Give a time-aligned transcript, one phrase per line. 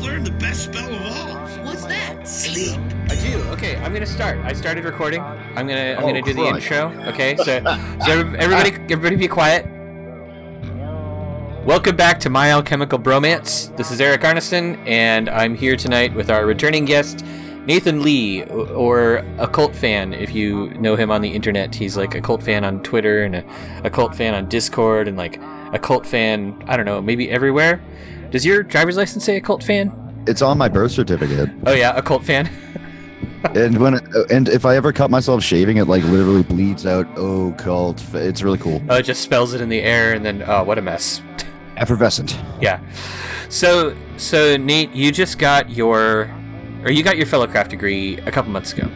[0.00, 1.64] and I just learned the best spell of all.
[1.64, 2.26] What's that?
[2.26, 2.78] Sleep.
[3.08, 3.40] I do.
[3.50, 4.38] Okay, I'm gonna start.
[4.44, 5.20] I started recording.
[5.20, 6.92] I'm gonna I'm Oh, gonna do the intro.
[7.08, 9.66] Okay, so so everybody everybody be quiet.
[11.64, 13.76] Welcome back to My Alchemical Bromance.
[13.76, 17.24] This is Eric Arneson, and I'm here tonight with our returning guest,
[17.66, 20.14] Nathan Lee, or a cult fan.
[20.14, 23.36] If you know him on the internet, he's like a cult fan on Twitter and
[23.36, 23.44] a,
[23.84, 25.38] a cult fan on Discord, and like
[25.74, 26.62] a cult fan.
[26.66, 27.82] I don't know, maybe everywhere.
[28.30, 29.92] Does your driver's license say a cult fan?
[30.26, 31.50] It's on my birth certificate.
[31.66, 32.50] Oh yeah, a cult fan.
[33.54, 33.94] And when
[34.30, 37.06] and if I ever cut myself shaving, it like literally bleeds out.
[37.16, 38.02] Oh, cult.
[38.12, 38.82] It's really cool.
[38.88, 41.22] Oh, it just spells it in the air, and then oh, what a mess.
[41.76, 42.36] Effervescent.
[42.60, 42.80] Yeah.
[43.48, 46.28] So, so Nate, you just got your,
[46.82, 48.90] or you got your fellowcraft degree a couple months ago.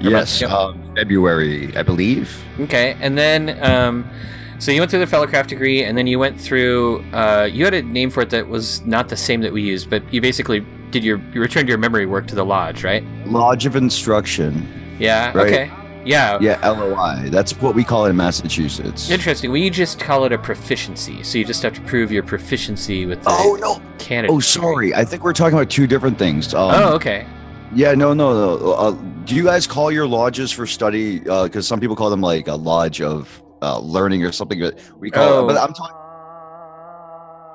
[0.00, 0.40] Yes.
[0.40, 0.50] Yep.
[0.50, 2.42] Um, February, I believe.
[2.60, 4.08] Okay, and then, um,
[4.58, 7.04] so you went through the fellowcraft degree, and then you went through.
[7.12, 9.90] Uh, you had a name for it that was not the same that we used,
[9.90, 13.04] but you basically did your you returned your memory work to the lodge, right?
[13.26, 14.66] Lodge of Instruction.
[14.98, 15.32] Yeah.
[15.36, 15.46] Right.
[15.46, 15.70] Okay.
[16.06, 16.38] Yeah.
[16.40, 17.30] Yeah, LOI.
[17.30, 19.08] That's what we call it in Massachusetts.
[19.10, 19.50] Interesting.
[19.50, 23.22] We just call it a proficiency, so you just have to prove your proficiency with
[23.22, 23.80] the Oh no.
[23.98, 24.30] candidate.
[24.34, 24.94] Oh, sorry.
[24.94, 26.52] I think we're talking about two different things.
[26.52, 27.26] Um, Oh, okay.
[27.74, 28.72] Yeah, no, no, no.
[28.72, 28.90] Uh,
[29.24, 31.20] do you guys call your lodges for study?
[31.20, 34.60] Because some people call them like a lodge of uh, learning or something.
[34.60, 35.28] But we call.
[35.28, 35.46] Oh.
[35.46, 35.96] But I'm talking.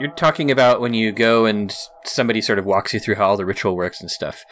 [0.01, 3.35] You're talking about when you go and somebody sort of walks you through how all
[3.37, 4.45] the ritual works and stuff.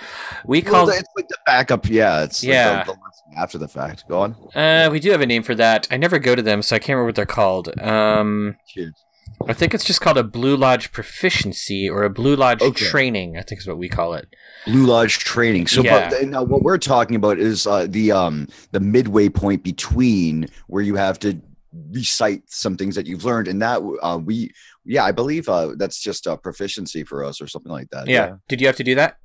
[0.46, 1.88] We call Well, it's like the backup.
[1.90, 2.84] Yeah, it's like Yeah.
[2.84, 4.04] the, the after the fact.
[4.10, 4.36] Go on.
[4.56, 5.88] uh, we do have a name for that.
[5.90, 7.70] I never go to them, so I can't remember what they're called.
[7.80, 8.92] Um, Cheers.
[9.48, 12.86] I think it's just called a Blue Lodge proficiency or a Blue Lodge Okay.
[12.86, 13.38] training.
[13.38, 14.28] I think is what we call it.
[14.66, 15.68] Blue Lodge training.
[15.68, 16.10] So, Yeah.
[16.10, 20.84] but now what we're talking about is uh, the um the midway point between where
[20.84, 21.40] you have to
[21.92, 24.52] recite some things that you've learned, and that uh, we
[24.86, 28.08] yeah I believe uh, that's just a proficiency for us or something like that.
[28.08, 28.36] Yeah.
[28.48, 29.18] Did you have to do that?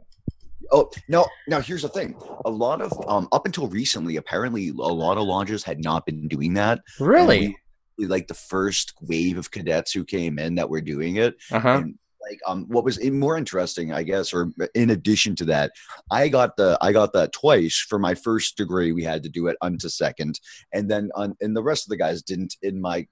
[0.70, 1.26] Oh no!
[1.48, 5.25] Now here's the thing: a lot of um up until recently, apparently a lot of
[5.25, 6.80] lodges had not been doing that.
[6.98, 7.48] Really?
[7.48, 7.56] we-
[7.98, 11.36] like the first wave of cadets who came in that were doing it.
[11.53, 11.69] Uh huh.
[11.69, 11.98] And
[12.28, 15.72] like um what was more interesting, I guess, or in addition to that,
[16.10, 18.93] I got the I got that twice for my first degree.
[18.93, 20.38] We had to do it unto second,
[20.72, 23.06] and then on and the rest of the guys didn't in my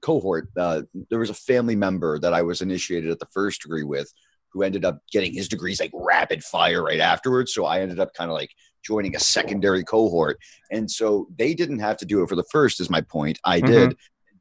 [0.00, 0.48] cohort.
[0.56, 4.12] Uh, there was a family member that I was initiated at the first degree with
[4.52, 7.52] who ended up getting his degrees like rapid fire right afterwards.
[7.52, 8.50] So I ended up kind of like
[8.82, 10.38] joining a secondary cohort.
[10.70, 13.38] And so they didn't have to do it for the first, is my point.
[13.44, 13.96] I did.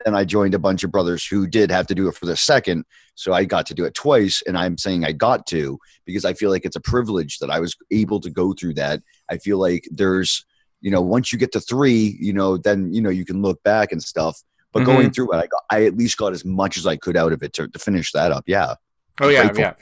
[0.05, 2.35] Then I joined a bunch of brothers who did have to do it for the
[2.35, 2.85] second.
[3.15, 4.43] So I got to do it twice.
[4.45, 7.59] And I'm saying I got to because I feel like it's a privilege that I
[7.59, 9.01] was able to go through that.
[9.29, 10.45] I feel like there's,
[10.81, 13.61] you know, once you get to three, you know, then, you know, you can look
[13.63, 14.41] back and stuff.
[14.73, 17.17] But going through it, I got, I at least got as much as I could
[17.17, 18.43] out of it to, to finish that up.
[18.45, 18.75] Yeah.
[19.19, 19.73] Oh yeah, yeah,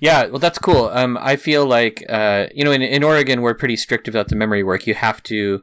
[0.00, 0.26] yeah.
[0.28, 0.88] Well, that's cool.
[0.88, 4.36] Um, I feel like uh, you know, in, in Oregon, we're pretty strict about the
[4.36, 4.86] memory work.
[4.86, 5.60] You have to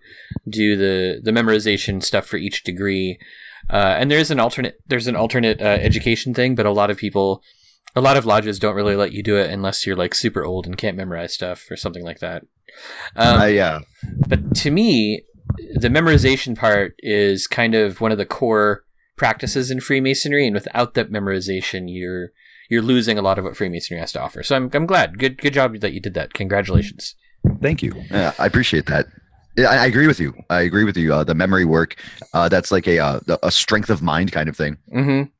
[0.47, 3.17] do the the memorization stuff for each degree,
[3.69, 6.97] uh, and there's an alternate there's an alternate uh, education thing, but a lot of
[6.97, 7.41] people,
[7.95, 10.65] a lot of lodges don't really let you do it unless you're like super old
[10.65, 12.43] and can't memorize stuff or something like that.
[13.15, 13.79] Um, Uh, yeah.
[14.27, 15.23] but to me,
[15.75, 18.83] the memorization part is kind of one of the core
[19.15, 22.29] practices in Freemasonry, and without that memorization, you're
[22.69, 24.43] you're losing a lot of what Freemasonry has to offer.
[24.43, 25.19] So I'm I'm glad.
[25.19, 26.33] Good good job that you did that.
[26.33, 27.15] Congratulations.
[27.61, 27.93] Thank you.
[28.11, 29.05] Yeah, I appreciate that.
[29.57, 30.33] I, I agree with you.
[30.49, 31.13] I agree with you.
[31.13, 31.95] Uh, the memory work,
[32.33, 34.77] uh, that's like a uh, a strength of mind kind of thing.
[34.93, 35.31] Mm-hmm.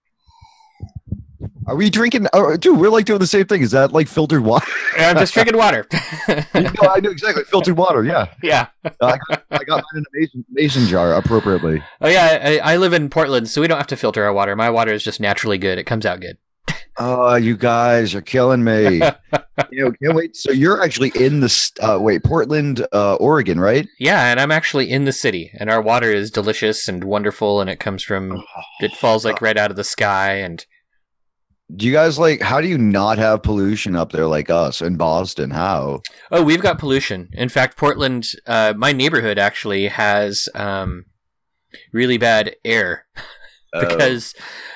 [1.68, 2.28] Are we drinking?
[2.32, 3.62] Oh, dude, we're like doing the same thing.
[3.62, 4.68] Is that like filtered water?
[4.98, 5.88] I'm just drinking water.
[6.28, 7.44] no, I know exactly.
[7.44, 8.04] Filtered water.
[8.04, 8.68] Yeah, yeah.
[8.86, 11.84] Uh, I, got, I got mine in a mason, mason jar appropriately.
[12.02, 12.60] Oh yeah.
[12.64, 14.56] I, I live in Portland, so we don't have to filter our water.
[14.56, 15.80] My water is just naturally good.
[15.80, 16.38] It comes out good.
[16.98, 19.02] Oh, you guys are killing me.
[19.70, 20.36] you know, can't wait.
[20.36, 23.88] So you're actually in the uh, wait Portland, uh, Oregon, right?
[24.00, 27.70] Yeah, and I'm actually in the city, and our water is delicious and wonderful, and
[27.70, 28.42] it comes from
[28.80, 30.66] it falls like right out of the sky, and
[31.76, 32.42] Do you guys like?
[32.42, 35.50] How do you not have pollution up there like us in Boston?
[35.52, 36.02] How?
[36.32, 37.30] Oh, we've got pollution.
[37.34, 41.06] In fact, Portland, uh, my neighborhood actually has um,
[41.92, 43.06] really bad air
[43.80, 44.34] because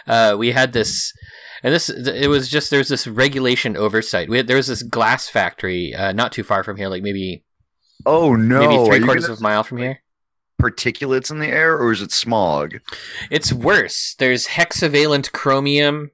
[0.08, 1.14] uh, we had this,
[1.64, 4.30] and this it was just there's this regulation oversight.
[4.30, 7.44] We had, there was this glass factory uh, not too far from here, like maybe
[8.06, 8.60] oh no!
[8.60, 10.02] maybe three quarters gonna of a mile from here.
[10.62, 12.76] particulates in the air, or is it smog?
[13.30, 14.16] It's worse.
[14.20, 16.12] There's hexavalent chromium.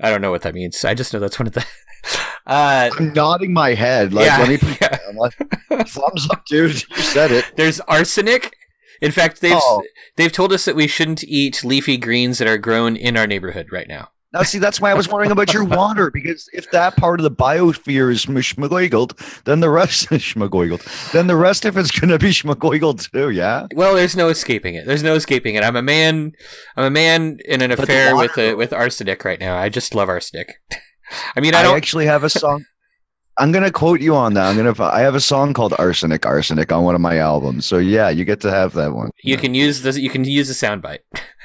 [0.00, 0.84] I don't know what that means.
[0.84, 1.64] I just know that's one of the.
[2.44, 4.12] Uh, I'm nodding my head.
[4.12, 4.98] Like, Yeah, let me put yeah.
[5.08, 5.32] I'm like,
[5.88, 6.82] thumbs up, dude.
[6.90, 7.44] You said it.
[7.54, 8.56] there's arsenic.
[9.00, 9.84] In fact, they've Oh.
[10.16, 13.68] they've told us that we shouldn't eat leafy greens that are grown in our neighborhood
[13.70, 14.08] right now.
[14.32, 17.24] Now, see, that's why I was wondering about your water because if that part of
[17.24, 21.12] the biosphere is schmagoigled, then the rest is schmagoigled.
[21.12, 23.28] Then the rest of it's going to be schmagoigled too.
[23.30, 23.66] Yeah.
[23.74, 24.86] Well, there's no escaping it.
[24.86, 25.62] There's no escaping it.
[25.64, 26.32] I'm a man.
[26.76, 29.56] I'm a man in an But the affair with water- uh, with arsenic right now.
[29.58, 30.54] I just love arsenic.
[31.36, 31.76] I mean, I I, don't.
[31.76, 32.64] actually have a song.
[33.38, 34.46] I'm gonna quote you on that.
[34.46, 34.74] I'm gonna.
[34.82, 37.64] I have a song called "Arsenic, Arsenic" on one of my albums.
[37.66, 39.10] So yeah, you get to have that one.
[39.24, 39.96] you can use this.
[39.98, 40.98] You can use a soundbite.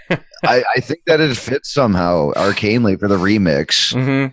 [0.43, 3.93] I, I think that it fits somehow arcanely for the remix.
[3.93, 4.31] hmm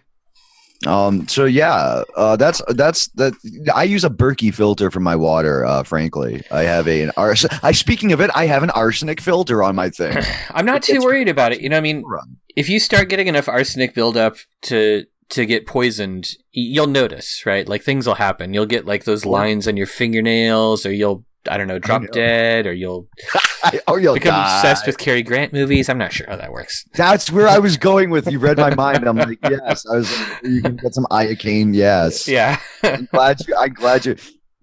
[0.88, 1.26] Um.
[1.28, 3.32] So yeah, uh, that's that's that.
[3.74, 5.64] I use a Berkey filter for my water.
[5.64, 7.46] Uh, frankly, I have a, an ars.
[7.62, 10.16] I speaking of it, I have an arsenic filter on my thing.
[10.50, 11.60] I'm not It too worried about it.
[11.62, 12.36] You know, I mean, Run.
[12.54, 17.66] if you start getting enough arsenic buildup to to get poisoned, you'll notice, right?
[17.66, 18.52] Like things will happen.
[18.52, 22.08] You'll get like those lines on your fingernails, or you'll I don't know, drop know.
[22.12, 23.08] dead, or you'll
[23.64, 24.56] I, or you'll become die.
[24.56, 25.88] obsessed with Cary Grant movies.
[25.88, 26.84] I'm not sure how that works.
[26.94, 28.30] That's where I was going with.
[28.30, 29.04] You read my mind.
[29.06, 29.84] I'm like, yes.
[29.90, 30.18] I was.
[30.20, 31.74] Like, you can get some iocane.
[31.74, 32.28] Yes.
[32.28, 32.58] Yeah.
[32.82, 33.54] I'm glad you.
[33.56, 34.16] I'm glad you.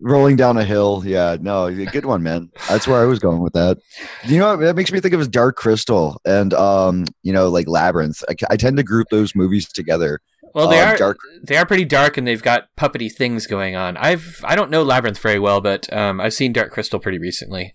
[0.03, 1.03] Rolling down a hill.
[1.05, 1.37] Yeah.
[1.39, 1.69] No.
[1.85, 2.49] Good one, man.
[2.67, 3.77] That's where I was going with that.
[4.25, 4.59] You know, what?
[4.65, 8.23] that makes me think of Dark Crystal and um, you know, like Labyrinth.
[8.29, 10.19] I, I tend to group those movies together.
[10.55, 11.17] Well, they Uh, are Dark.
[11.43, 13.95] they are pretty dark, and they've got puppety things going on.
[13.95, 17.73] I've I don't know Labyrinth very well, but um, I've seen Dark Crystal pretty recently.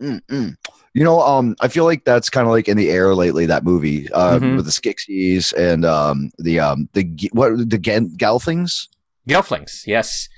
[0.00, 0.56] Mm-mm.
[0.94, 3.46] You know, um, I feel like that's kind of like in the air lately.
[3.46, 4.56] That movie, uh, Mhm.
[4.56, 8.88] with the Skeksis and um, the um, the what the Gen- Gelflings.
[9.28, 10.28] Gelflings, yes.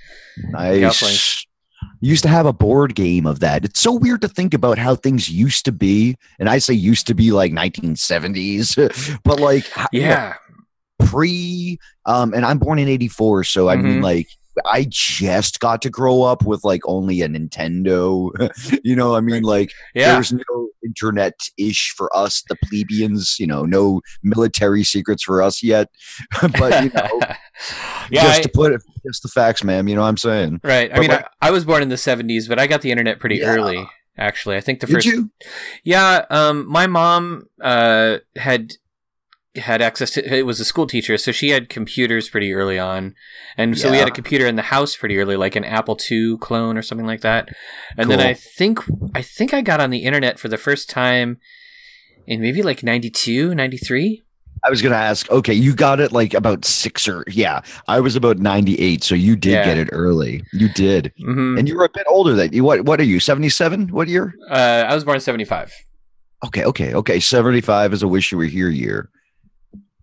[0.50, 0.80] Nice.
[0.82, 1.46] Gelflings.
[2.00, 3.64] Used to have a board game of that.
[3.64, 7.06] It's so weird to think about how things used to be, and I say used
[7.06, 10.34] to be like 1970s, but like h- you know, Yeah,
[10.98, 11.78] pre.
[12.04, 14.02] Um, and I'm born in '84, so I mean, Mhm.
[14.02, 14.28] like
[14.66, 18.30] I just got to grow up with like only a Nintendo.
[18.84, 20.12] you know, I mean, like yeah.
[20.12, 23.36] there's no internet ish for us, the plebeians.
[23.38, 25.88] You know, no military secrets for us yet.
[26.58, 27.20] but you know,
[28.10, 29.88] yeah, just I- to put it, just the facts, ma'am.
[29.88, 30.60] You know what I'm saying?
[30.62, 30.90] right.
[30.90, 32.90] I but mean, like- I, I was born in the '70s, but I got the
[32.90, 33.54] internet pretty Yeah.
[33.54, 33.86] early.
[34.18, 35.06] Actually, I think the Did first.
[35.06, 35.30] you?
[35.84, 38.74] Yeah, um, my mom uh, had
[39.56, 40.34] had access to.
[40.36, 43.14] It was a school teacher, so she had computers pretty early on,
[43.56, 46.38] and so we had a computer in the house pretty early, like an Apple II
[46.38, 47.48] clone or something like that.
[47.96, 48.80] And then I think
[49.14, 51.38] I think I got on the internet for the first time
[52.26, 54.22] in maybe like 92, 93.
[54.64, 55.28] I was gonna ask.
[55.30, 57.62] Okay, you got it like about six or yeah.
[57.88, 59.64] I was about ninety eight, so you did Yeah.
[59.64, 60.44] get it early.
[60.52, 62.62] You did, hmm and you were a bit older than you.
[62.62, 62.84] What?
[62.84, 63.18] What are you?
[63.18, 63.88] Seventy seven?
[63.88, 64.34] What year?
[64.48, 65.72] Uh, I was born in 75.
[66.46, 67.18] Okay, okay, okay.
[67.18, 69.10] Seventy five is a wish you were here year.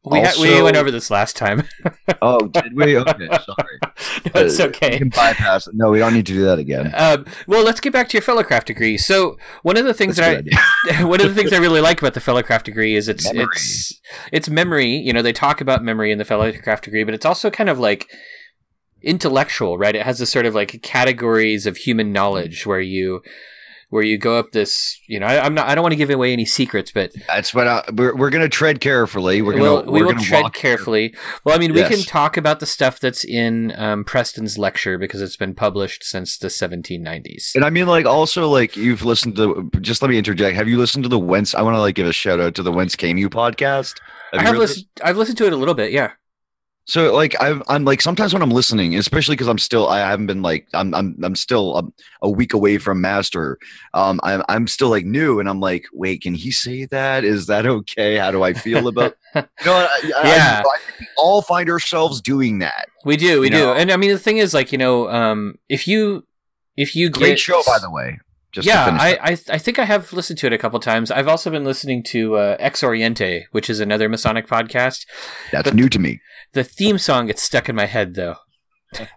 [0.06, 1.64] We, ha- we went over this last time.
[2.22, 2.98] Oh, did we?
[2.98, 3.80] Okay, sorry.
[4.36, 4.90] no, it's okay.
[4.94, 5.76] We can bypass it.
[5.76, 6.92] No, we don't need to do that again.
[6.94, 8.98] Um, well, let's get back to your fellowcraft degree.
[8.98, 11.00] So, one of the things That's that a good idea.
[11.02, 13.48] I one of the things I really like about the fellowcraft degree is it's Memory.
[13.54, 14.02] it's
[14.34, 14.88] it's memory.
[14.98, 17.80] You know, they talk about memory in the fellowcraft degree, but it's also kind of
[17.80, 18.10] like
[19.02, 19.96] intellectual, right?
[19.96, 23.22] It has this sort of like categories of human knowledge where you
[23.90, 25.00] where you go up this.
[25.08, 25.68] You know, I, I'm not.
[25.68, 28.50] I don't want to give away any secrets, but That's what I, we're we're gonna
[28.50, 29.42] tread carefully.
[29.42, 31.16] We're gonna we'll, we we're will gonna tread carefully.
[31.44, 35.22] Well, I mean, we can talk about the stuff that's in um, Preston's lecture because
[35.22, 37.56] it's been published since the 1790s.
[37.56, 39.70] And I mean, like, also, like, you've listened to.
[39.82, 40.56] Just let me interject.
[40.56, 41.56] Have you listened to the Whence?
[41.56, 44.00] I want to like give a shout out to the Whence Came You podcast.
[44.34, 44.86] I have listened.
[45.04, 45.92] I've listened to it a little bit.
[45.92, 46.12] Yeah.
[46.86, 50.26] So like I'm, I'm like sometimes when I'm listening, especially because I'm still I haven't
[50.26, 51.94] been like I'm I'm I'm still um,
[52.24, 53.60] a week away from master.
[53.94, 57.24] Um, I'm I'm still like new, and I'm like, wait, can he say that?
[57.24, 58.16] Is that okay?
[58.16, 59.16] How do I feel about?
[59.36, 59.90] you know, what?
[59.92, 60.64] I, I- Yeah.
[60.66, 62.88] I, think we all find ourselves doing that.
[63.06, 63.74] We do, we do, know.
[63.74, 66.26] and I mean the thing is, like you know, um, if you
[66.76, 68.20] if you Great show, by the way.
[68.52, 69.18] Just yeah, I.
[69.22, 71.12] I I think I have listened to it a couple times.
[71.12, 75.06] I've also been listening to uh, Ex Oriente, which is another Masonic podcast.
[75.52, 76.20] that's but- new to me.
[76.54, 78.36] The theme song gets stuck in my head though.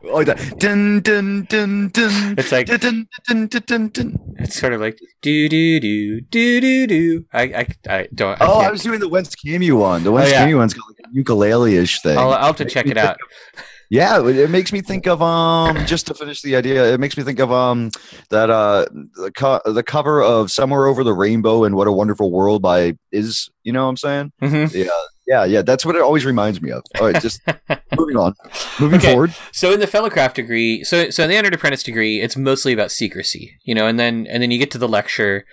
[0.04, 2.34] Oh, that dun dun dun dun.
[2.36, 6.60] It's like dun, dun, dun, dun, dun, it's sort of like do do do do
[6.60, 7.24] do do.
[7.32, 8.38] I I, I don't.
[8.38, 8.72] I Oh, I can't.
[8.72, 10.04] was doing the Whence Came You one.
[10.04, 10.40] The Whence yeah.
[10.40, 12.18] Came You one's got like a ukulele-ish thing.
[12.18, 13.16] I'll, I'll have to check it out.
[13.92, 17.24] Yeah, it makes me think of um just to finish the idea, it makes me
[17.24, 17.90] think of um
[18.30, 22.30] that uh the co- the cover of Somewhere Over the Rainbow and What a Wonderful
[22.32, 24.32] World by is, you know what I'm saying?
[24.40, 24.64] hmm
[25.26, 26.82] Yeah, yeah, that's what it always reminds me of.
[26.98, 27.42] All right, just
[27.98, 28.34] moving on.
[28.78, 29.12] Moving Okay.
[29.12, 29.34] forward.
[29.52, 32.90] So in the fellowcraft degree, so so in the entered apprentice degree, it's mostly about
[32.90, 35.44] secrecy, you know, and then and then you get to the lecture,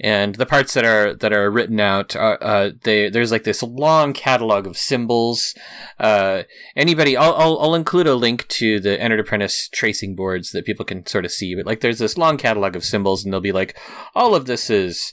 [0.00, 3.62] and the parts that are that are written out, are, uh, they there's like this
[3.62, 5.54] long catalog of symbols.
[5.98, 6.42] Uh,
[6.76, 10.84] anybody, I'll, I'll I'll include a link to the entered apprentice tracing boards that people
[10.84, 13.52] can sort of see, but like there's this long catalog of symbols, and they'll be
[13.52, 13.78] like,
[14.14, 15.12] all of this is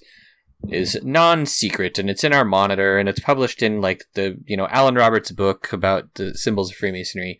[0.67, 4.67] is non-secret and it's in our monitor and it's published in like the you know
[4.69, 7.39] Allen Roberts book about the symbols of Freemasonry.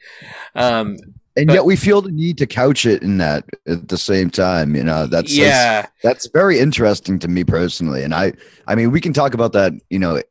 [0.55, 0.95] Um,
[1.39, 4.29] and But- yet we feel the need to couch it in that at the same
[4.29, 4.75] time.
[4.75, 8.03] You know, that's that's- yeah, that's very interesting to me personally.
[8.03, 8.33] And I,
[8.67, 10.21] I mean, we can talk about that, you know,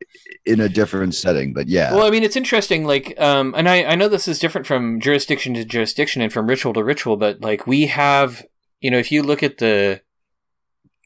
[0.47, 1.53] in a different setting.
[1.53, 2.85] But yeah, Well, I mean, it's interesting.
[2.85, 6.47] Like, um, and I, I know this is different from jurisdiction to jurisdiction and from
[6.47, 8.45] ritual to ritual, but like we have,
[8.81, 10.00] you know, if you look at the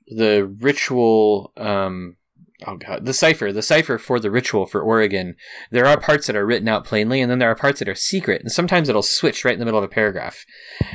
[0.08, 2.16] the ritual, um,
[2.66, 5.36] oh god, the cipher, the cipher for the ritual for Oregon,
[5.70, 7.94] there are parts that are written out plainly, and then there are parts that are
[7.94, 10.44] secret, and sometimes it'll switch right in the middle of a paragraph,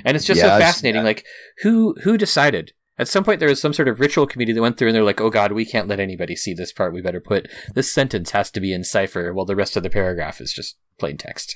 [0.04, 1.04] and it's just Yeah, so fascinating.
[1.04, 1.26] Like,
[1.64, 2.74] who who decided?
[3.00, 5.04] At some point, there was some sort of ritual committee that went through, and they're
[5.04, 6.94] like, "Oh God, we can't let anybody see this part.
[6.94, 9.90] We better put this sentence has to be in cipher, while the rest of the
[9.90, 11.56] paragraph is just plain text."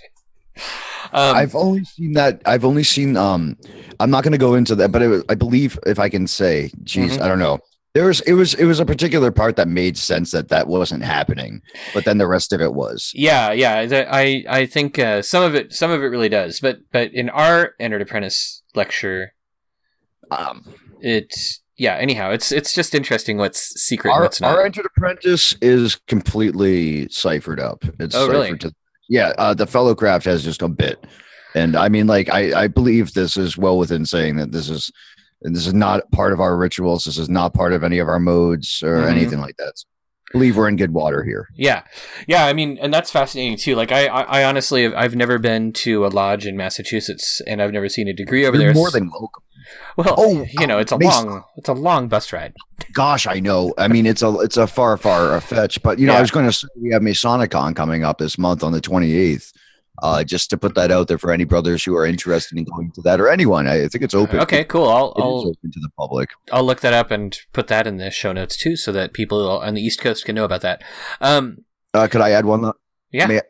[1.13, 2.41] Um, I've only seen that.
[2.45, 3.17] I've only seen.
[3.17, 3.57] Um,
[3.99, 6.71] I'm not going to go into that, but it, I believe if I can say,
[6.83, 7.21] geez, Mhm.
[7.21, 7.57] I don't know.
[7.93, 11.03] There was it was it was a particular part that made sense that that wasn't
[11.03, 11.61] happening,
[11.93, 13.11] but then the rest of it was.
[13.13, 14.05] yeah, yeah.
[14.09, 17.29] I I think uh, some of it some of it really does, but but in
[17.29, 19.33] our entered apprentice lecture,
[20.29, 21.95] Um, it's yeah.
[21.95, 24.55] Anyhow, it's it's just interesting what's secret and our, what's not.
[24.55, 27.83] our entered apprentice is completely ciphered up.
[27.99, 28.57] It's Oh, really?
[28.59, 28.73] to
[29.09, 29.33] yeah.
[29.37, 31.03] Uh, the fellow craft has just a bit,
[31.55, 34.91] and I mean, like I I believe this is well within saying that this is
[35.41, 37.03] this is not part of our rituals.
[37.05, 39.09] This is not part of any of our modes or Mhm.
[39.11, 39.73] anything like that.
[39.75, 39.85] So,
[40.33, 41.47] believe we're in good water here.
[41.57, 41.83] Yeah,
[42.27, 42.45] yeah.
[42.45, 43.75] I mean, and that's fascinating too.
[43.75, 47.61] Like, I, I, I honestly, have, I've never been to a lodge in Massachusetts, and
[47.61, 48.73] I've never seen a degree over You're there.
[48.73, 49.43] more than welcome.
[49.97, 50.15] well.
[50.17, 52.53] Oh, you know, it's a long, it's a long bus ride.
[52.93, 53.73] Gosh, I know.
[53.77, 56.19] I mean, it's a it's a far far fetch, but you know, Yeah.
[56.19, 59.51] I was going to say we have Masonicon coming up this month on the 28th.
[60.01, 62.91] Uh, just to put that out there for any brothers who are interested in going
[62.91, 64.39] to that or anyone, I think it's open.
[64.39, 64.89] Okay, cool.
[64.89, 66.29] I'll, It is I'll, open to the public.
[66.51, 69.59] I'll look that up and put that in the show notes too, so that people
[69.59, 70.83] on the East Coast can know about that.
[71.19, 72.71] Um, Uh, could I add one?
[73.11, 73.41] yeah, May-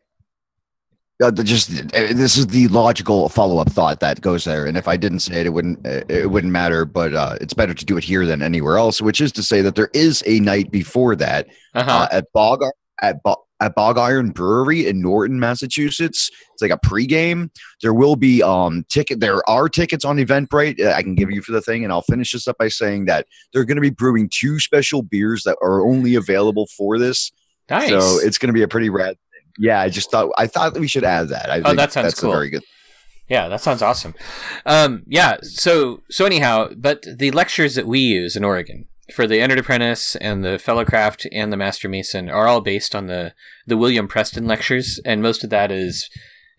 [1.21, 4.97] Uh, just uh, this is the logical follow-up thought that goes there, and if I
[4.97, 6.83] didn't say it, it wouldn't uh, it wouldn't matter.
[6.83, 9.01] But uh, it's better to do it here than anywhere else.
[9.01, 11.91] Which is to say that there is a night before that uh-huh.
[11.91, 12.63] uh, at Bog
[13.03, 13.21] at
[13.61, 16.29] at Bog Iron Brewery in Norton, Massachusetts.
[16.53, 17.49] It's like a pregame.
[17.81, 19.19] There will be um ticket.
[19.19, 20.79] There are tickets on Eventbrite.
[20.83, 23.05] uh, I can give you for the thing, and I'll finish this up by saying
[23.05, 27.31] that they're going to be brewing two special beers that are only available for this.
[27.69, 27.89] nice.
[27.89, 29.15] So it's going to be a pretty rad.
[29.31, 29.41] thing.
[29.59, 31.49] Yeah, I just thought I thought we should add that.
[31.49, 32.31] I Oh, think that sounds that's cool.
[32.31, 32.63] a very good.
[33.29, 34.13] Yeah, that sounds awesome.
[34.65, 39.39] Um, yeah, so so anyhow, but the lectures that we use in Oregon for the
[39.41, 43.33] Entered Apprentice and the Fellowcraft and the Master Mason are all based on the
[43.67, 46.09] the William Preston lectures, and most of that is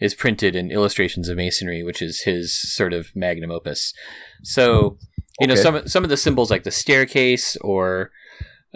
[0.01, 3.93] is printed in Illustrations of Masonry, which is his sort of magnum opus.
[4.43, 4.99] So
[5.41, 8.11] you know some some of the symbols like the staircase or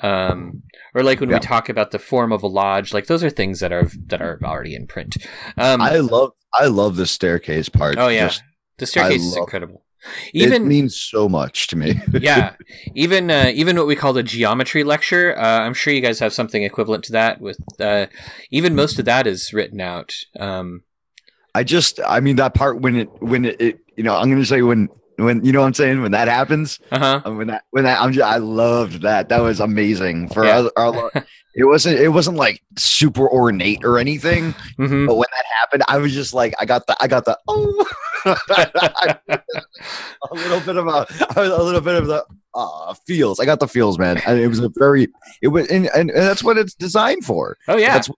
[0.03, 0.63] um,
[0.95, 1.37] or like when Yeah.
[1.37, 4.21] we talk about the form of a lodge, like those are things that are that
[4.21, 5.17] are already in print.
[5.57, 7.97] Um, I love I love the staircase part.
[7.99, 8.43] Oh yeah, Just-
[8.79, 9.49] the staircase is love-
[10.33, 10.33] incredible.
[10.35, 12.01] it Even means so much to me.
[12.21, 12.55] yeah,
[12.95, 15.37] even uh, even what we call the geometry lecture.
[15.39, 17.41] Uh, I'm sure you guys have something equivalent to that.
[17.41, 18.07] With uh,
[18.51, 20.15] even most of that is written out.
[20.39, 20.83] Um,
[21.57, 24.43] I just, I mean, that part when it, when it, it you know, I'm going
[24.43, 26.03] to say when, when, you know what I'm saying?
[26.03, 27.31] When that happens, uh huh.
[27.33, 29.29] when that, when that, I'm just, I loved that.
[29.29, 30.69] That was amazing for Yeah.
[30.77, 31.11] our, our,
[31.55, 35.99] it wasn't, it wasn't like super ornate or anything, hmm but when that happened, I
[35.99, 37.87] was just like, I got the, I got the, oh,
[38.27, 39.31] a
[40.35, 41.07] little bit of a,
[41.37, 43.41] a little bit of the uh, feels.
[43.41, 44.21] I got the feels, man.
[44.27, 45.09] And it was a very,
[45.43, 47.57] it was, and, and, and that's what it's designed for.
[47.69, 47.95] Oh yeah.
[47.95, 48.11] That's,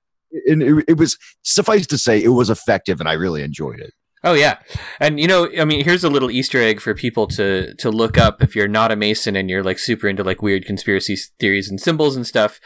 [0.46, 3.92] and it, it was suffice to say, it was effective, and I really enjoyed it.
[4.24, 4.58] Oh yeah,
[4.98, 8.18] and you know, I mean, here's a little Easter egg for people to to look
[8.18, 11.70] up if you're not a Mason and you're like super into like weird conspiracy theories
[11.70, 12.60] and symbols and stuff.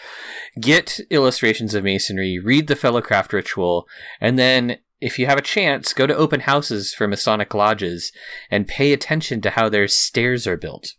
[0.60, 3.86] Get illustrations of Masonry, read the Fellow Craft Ritual,
[4.20, 8.12] and then if you have a chance, go to open houses for Masonic lodges
[8.50, 10.94] and pay attention to how their stairs are built.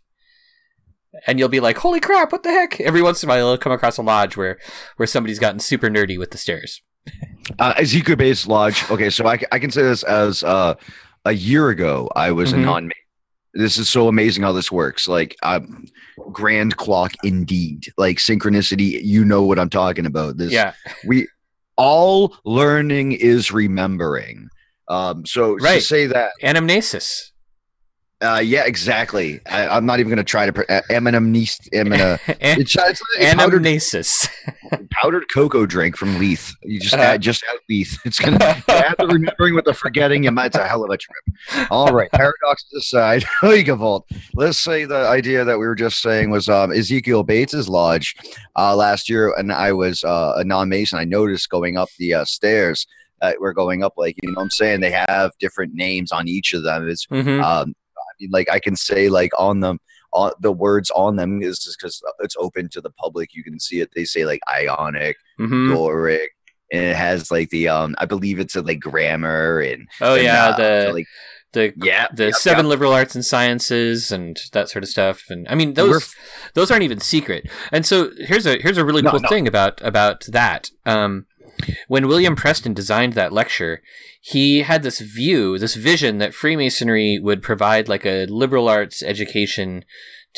[1.26, 2.30] And you'll be like, "Holy crap!
[2.30, 4.58] What the heck?" Every once in a while, you'll come across a lodge where
[4.96, 6.80] where somebody's gotten super nerdy with the stairs.
[7.58, 8.82] Uh, Ezekiel Bates Lodge.
[8.90, 10.74] Okay, so I can say this as uh,
[11.24, 12.54] a year ago, I was Mhm.
[12.54, 12.92] a non
[13.52, 15.06] This is so amazing how this works.
[15.06, 15.86] Like, um,
[16.32, 17.92] grand clock indeed.
[17.96, 20.38] Like, synchronicity, you know what I'm talking about.
[20.38, 20.72] This, Yeah,
[21.06, 21.28] we
[21.76, 24.48] all learning is remembering.
[24.88, 25.76] Um, so Right.
[25.76, 27.30] to say that, anamnesis.
[28.24, 29.40] Uh, yeah, exactly.
[29.46, 30.52] I, I'm not even going to try to.
[30.52, 31.68] Pre- uh, Eminamnest.
[31.74, 32.18] Emina.
[32.40, 33.62] An- It's, it's like powdered,
[34.90, 36.40] powdered cocoa drink from Lethe.
[36.62, 37.02] You just Uh-huh.
[37.02, 37.88] add, just add Lethe.
[38.04, 38.38] It's gonna
[38.68, 40.24] add the remembering with the forgetting.
[40.24, 41.68] It might a hell of a trip.
[41.70, 44.06] All right, paradoxes aside, Vault.
[44.34, 48.14] Let's say the idea that we were just saying was um, Ezekiel Bates's lodge
[48.56, 50.98] uh, last year, and I was uh, a non-mason.
[50.98, 52.86] I noticed going up the uh, stairs.
[53.22, 54.36] Uh, we're going up like you know.
[54.36, 56.88] what I'm saying they have different names on each of them.
[56.88, 57.42] It's Mhm.
[57.42, 57.74] um,
[58.20, 59.78] mean, like I can say like on them,
[60.12, 63.34] on the words on them is just because it's open to the public.
[63.34, 63.90] You can see it.
[63.94, 65.72] They say like Ionic, Mhm.
[65.74, 66.28] Doric,
[66.72, 70.24] and it has like the um, I believe it's a like grammar and Oh and,
[70.24, 71.06] yeah, uh, the like
[71.52, 72.70] the yeah, the yep, seven yep.
[72.70, 75.24] liberal arts and sciences and that sort of stuff.
[75.30, 76.14] And I mean those f-
[76.54, 77.48] those aren't even secret.
[77.70, 79.28] And so here's a here's a really No, cool no.
[79.28, 80.70] thing about about that.
[80.84, 81.26] Um,
[81.88, 83.82] when William Preston designed that lecture,
[84.20, 89.84] he had this view, this vision that Freemasonry would provide like a liberal arts education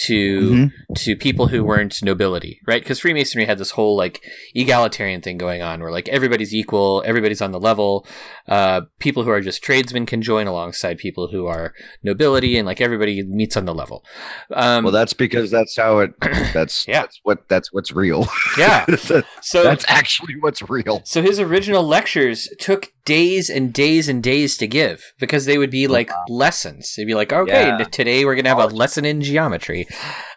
[0.04, 0.70] to Mhm.
[0.98, 2.82] to people who weren't nobility, right?
[2.82, 4.22] Because Freemasonry had this whole like
[4.54, 8.06] egalitarian thing going on, where like everybody's equal, everybody's on the level.
[8.48, 11.72] Uh, people who are just tradesmen can join alongside people who are
[12.02, 14.04] nobility, and like everybody meets on the level.
[14.52, 16.10] Um, Well, that's because that's how it.
[16.52, 17.00] That's Yeah.
[17.02, 18.28] That's what that's what's real.
[18.58, 18.84] yeah.
[19.42, 21.02] So that's actually what's real.
[21.04, 25.70] So his original lectures took days and days and days to give because they would
[25.70, 26.94] be like lessons.
[26.94, 27.84] They'd be like, okay, Yeah.
[27.84, 29.86] today we're gonna have a lesson in geometry,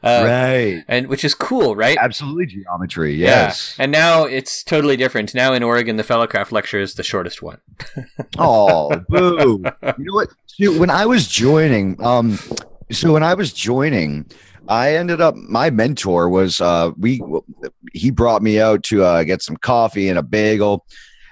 [0.03, 0.83] uh, right.
[0.87, 1.97] and which is cool, right?
[1.99, 3.13] Absolutely geometry.
[3.15, 3.27] Yeah.
[3.27, 3.75] Yes.
[3.77, 5.35] And now it's totally different.
[5.35, 7.59] Now in Oregon, the Fellowcraft lecture is the shortest one.
[8.37, 9.61] Oh, boo.
[9.97, 10.29] you know what?
[10.47, 12.37] See, when I was joining, um,
[12.91, 14.29] so when I was joining,
[14.67, 17.21] I ended up my mentor was uh we
[17.93, 20.85] he brought me out to uh get some coffee and a bagel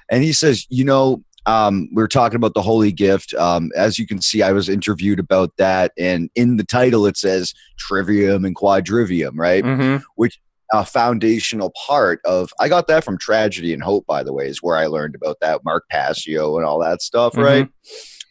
[0.09, 3.33] and he says, you know, um, we were talking about the holy gift.
[3.33, 7.17] Um, as you can see, I was interviewed about that, and in the title it
[7.17, 9.63] says trivium and quadrivium, right?
[9.63, 10.25] Mm-hmm.
[10.73, 14.61] a foundational part of I got that from Tragedy and Hope, by the way, is
[14.61, 17.43] where I learned about that Mark Passio and all that stuff, Mhm.
[17.43, 17.67] right?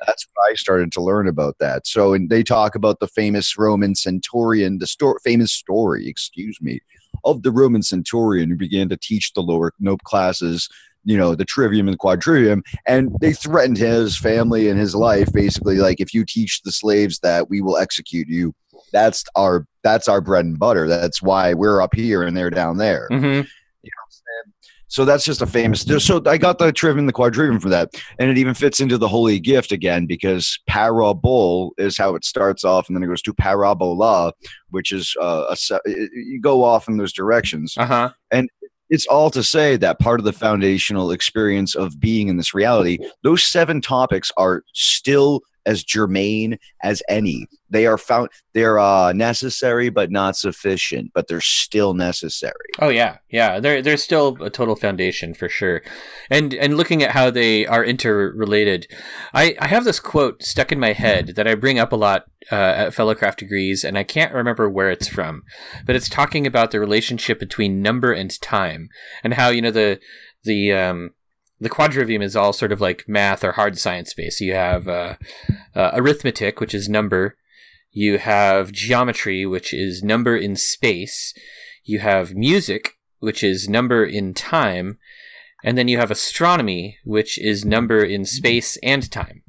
[0.07, 1.87] That's when I started to learn about that.
[1.87, 6.81] So, and they talk about the famous Roman centurion, the sto- famous story, excuse me,
[7.25, 10.69] of the Roman centurion who began to teach the lower noble classes,
[11.07, 15.33] you know, the trivium and the quadrivium, and they threatened his family and his life,
[15.33, 18.53] basically, like if you teach the slaves that, we will execute you.
[18.93, 20.89] That's our that's our bread and butter.
[20.89, 23.09] That's why we're up here and they're down there.
[23.11, 23.25] Mm-hmm.
[23.25, 24.55] You know what I'm saying?
[24.89, 25.83] So that's just a famous.
[25.83, 28.97] So I got the trivium, and the quadrivium for that, and it even fits into
[28.97, 33.23] the holy gift again because parabol is how it starts off, and then it goes
[33.23, 34.33] to parabola,
[34.71, 37.75] which is uh, a you go off in those directions.
[37.77, 38.11] Uh huh.
[38.89, 42.99] It's all to say that part of the foundational experience of being in this reality,
[43.23, 47.47] those seven topics are still as germane as any.
[47.69, 52.55] They are found they're uh, necessary but not sufficient, but they're still necessary.
[52.79, 53.59] Oh yeah, yeah.
[53.59, 55.83] They're they're still a total foundation for sure.
[56.31, 58.87] And and looking at how they are interrelated,
[59.35, 62.27] I I have this quote stuck in my head that I bring up a lot
[62.53, 65.43] uh, at Fellowcraft degrees, and I can't remember where it's from,
[65.85, 68.89] but it's talking about the relationship between number and time,
[69.25, 69.99] and how you know the
[70.45, 71.11] the um
[71.59, 74.41] the quadrivium is all sort of like math or hard science based.
[74.41, 75.17] You have uh,
[75.75, 77.37] uh, arithmetic, which is number.
[77.91, 81.33] You have geometry, which is number in space.
[81.85, 84.99] You have music, which is number in time.
[85.65, 89.43] And then you have astronomy, which is number in space and time.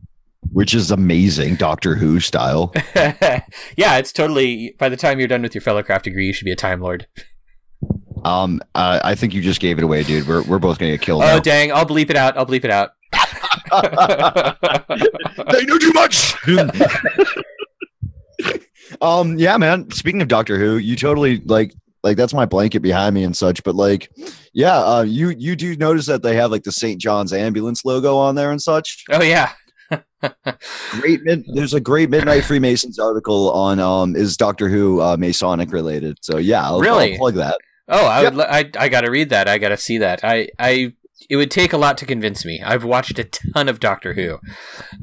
[0.52, 2.74] Which is amazing, Doctor Who style.
[2.96, 4.74] yeah, it's totally.
[4.80, 7.06] By the time you're done with your fellowcraft degree, you should be a Time Lord.
[8.26, 10.28] Um, uh, I think you just gave it away, dude.
[10.28, 11.24] We're we're both gonna get killed.
[11.24, 11.40] Oh, now.
[11.40, 11.72] dang.
[11.72, 12.38] I'll bleep it out.
[12.38, 12.92] I'll bleep it out.
[15.52, 16.36] they knew too much.
[19.02, 19.90] um, yeah, man.
[19.92, 23.64] Speaking of Doctor Who, you totally like like that's my blanket behind me and such.
[23.64, 24.10] But like,
[24.54, 27.00] yeah, uh, you you do notice that they have like the St.
[27.00, 29.04] John's ambulance logo on there and such.
[29.12, 29.52] oh, yeah.
[31.00, 35.72] Great, mid- there's a great Midnight Freemasons article on um is Doctor Who uh, Masonic
[35.72, 36.18] related.
[36.22, 37.14] So yeah, I'll, Really?
[37.14, 37.58] I'll plug that.
[37.90, 38.34] Oh, I Yep.
[38.34, 38.46] would.
[38.46, 39.48] I I gotta read that.
[39.48, 40.24] I gotta see that.
[40.24, 40.94] I I.
[41.30, 42.62] It would take a lot to convince me.
[42.64, 44.38] I've watched a ton of Doctor Who.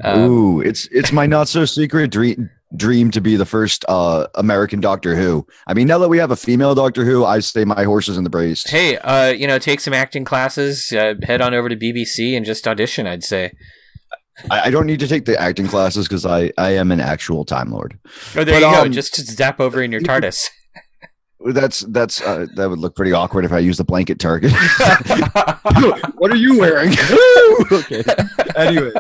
[0.03, 4.27] Um, Ooh, it's it's my not so secret dream dream to be the first uh
[4.35, 5.47] American Doctor Who.
[5.67, 8.17] I mean, now that we have a female Doctor Who, I say my horse is
[8.17, 8.65] in the brace.
[8.69, 10.93] hey, uh, you know, take some acting classes.
[10.93, 13.07] Uh, head on over to BBC and just audition.
[13.07, 13.53] I'd say.
[14.51, 17.45] I, I don't need to take the acting classes because I I am an actual
[17.45, 17.99] Time Lord.
[18.37, 18.83] Oh, there But, you go.
[18.83, 20.49] um, Just zap over in your TARDIS.
[21.45, 24.53] That's that's uh, that would look pretty awkward if I use the blanket target.
[26.17, 26.95] what are you wearing?
[27.73, 28.03] okay.
[28.57, 28.93] Anyway.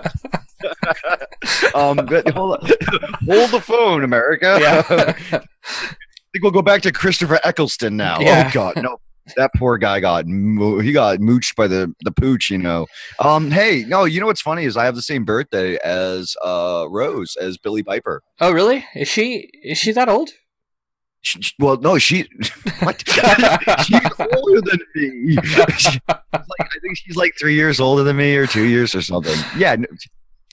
[1.74, 2.59] um, but hold,
[3.26, 4.59] hold the phone, America.
[4.61, 4.83] Yeah.
[4.88, 5.38] I
[6.33, 8.20] think we'll go back to Christopher Eccleston now.
[8.20, 8.46] Yeah.
[8.48, 8.98] Oh God, no.
[9.37, 12.87] That poor guy got he got mooched by the the pooch, you know.
[13.18, 16.87] Um, hey, no, you know what's funny is I have the same birthday as uh
[16.90, 18.22] Rose as Billie Piper.
[18.42, 18.85] oh, really?
[18.94, 20.33] Is she is she that old?
[21.25, 22.29] She, she- well, no, she
[22.81, 23.03] what?
[23.85, 25.37] she's older than me.
[25.79, 26.21] She- like,
[26.61, 29.37] I think she's like three years older than me, or two years, or something.
[29.57, 29.77] Yeah,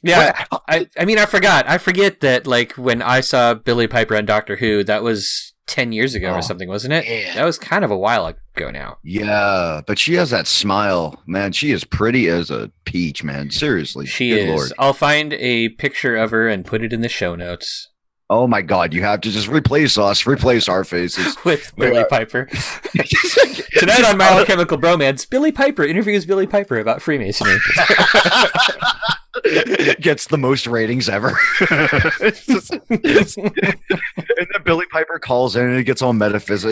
[0.02, 0.46] Yeah.
[0.50, 1.68] what- I, I mean, I forgot.
[1.70, 5.92] I forget that, like, when I saw Billie Piper on Doctor Who, that was 10
[5.92, 7.06] years ago Oh, or something, wasn't it?
[7.06, 7.36] man.
[7.36, 8.98] That was kind of a while ago now.
[9.04, 11.52] Yeah, but she has that smile, man.
[11.52, 13.52] She is pretty as a peach, man.
[13.52, 14.50] Seriously, She Good is.
[14.50, 14.72] Lord.
[14.80, 17.90] I'll find a picture of her and put it in the show notes
[18.34, 21.36] Oh my God, you have to just replace us, replace our faces.
[21.44, 21.90] with Yeah.
[21.90, 22.46] Billie Piper.
[23.78, 27.58] Tonight on My uh, Chemical Bromance, Billie Piper interviews Billie Piper about Freemasonry.
[30.00, 31.38] Gets the most ratings ever.
[31.60, 36.72] It's just- it's- and then Billie Piper calls in and it gets all metaphysical.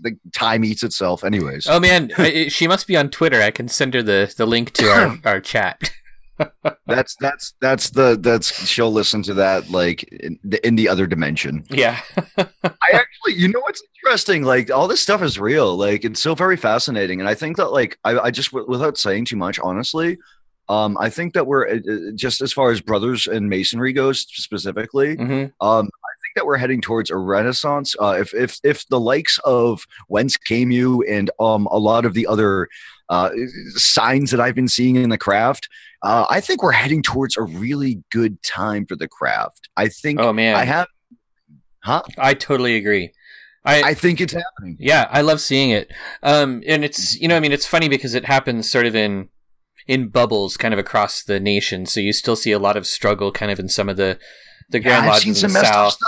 [0.00, 1.68] The time eats itself, anyways.
[1.68, 3.40] oh man, I, she must be on Twitter.
[3.40, 5.92] I can send her the, the link to our, our chat.
[6.86, 11.06] That's that's that's the that's she'll listen to that like in the, in the other
[11.06, 11.64] dimension.
[11.70, 12.00] Yeah.
[12.38, 14.42] I actually, you know what's interesting?
[14.42, 15.76] Like all this stuff is real.
[15.76, 18.98] Like it's so very fascinating, and I think that like I, I just w- without
[18.98, 20.18] saying too much, honestly,
[20.68, 24.20] um, I think that we're uh, uh, just as far as brothers and masonry goes
[24.20, 25.16] specifically.
[25.16, 27.94] hmm Um, I think that we're heading towards a renaissance.
[28.00, 32.14] Uh, if if if the likes of Whence Came You and um a lot of
[32.14, 32.68] the other
[33.12, 33.30] uh,
[33.74, 35.68] signs that I've been seeing in the craft,
[36.02, 39.68] uh, I think we're heading towards a really good time for the craft.
[39.76, 40.88] I think Oh man, I have,
[41.84, 42.02] huh?
[42.18, 43.12] I totally agree.
[43.64, 44.76] I, I think it's happening.
[44.80, 45.92] yeah, I love seeing it.
[46.22, 49.28] Um, and it's you know, I mean, it's funny because it happens sort of in
[49.86, 51.86] in bubbles, kind of across the nation.
[51.86, 54.18] So you still see a lot of struggle, kind of in some of the
[54.70, 55.98] the grand lodges in some the south.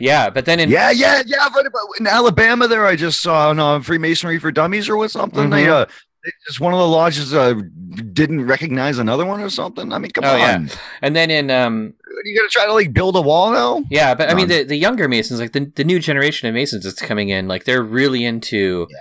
[0.00, 1.48] Yeah, but then in Yeah, yeah, yeah.
[1.98, 2.66] In Alabama.
[2.68, 5.50] There, I just saw on uh, Freemasonry for Dummies or what something.
[5.50, 5.82] They Mhm.
[5.82, 5.92] uh, they
[6.46, 7.54] just one of the lodges uh
[8.12, 9.92] didn't recognize another one or something.
[9.92, 10.38] I mean, come Oh, on.
[10.38, 10.74] yeah.
[11.02, 13.84] and then in um, you gonna try to like build a wall now?
[13.90, 16.84] yeah, but I mean the the younger Masons, like the the new generation of Masons
[16.84, 19.00] that's coming in, like they're really into Yep.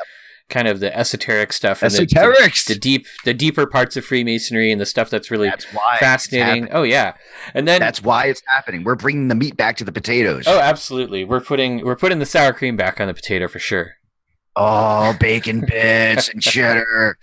[0.49, 2.65] kind of the esoteric stuff and the- Esoterics.
[2.65, 5.65] the, the deep the deeper parts of Freemasonry and the stuff that's really That's
[5.99, 6.69] fascinating.
[6.71, 7.13] Oh yeah,
[7.53, 8.83] and then That's why it's happening.
[8.83, 10.45] We're bringing the meat back to the potatoes.
[10.47, 13.93] oh absolutely, we're putting we're putting the sour cream back on the potato for sure.
[14.59, 17.17] Oh, bacon bits and cheddar.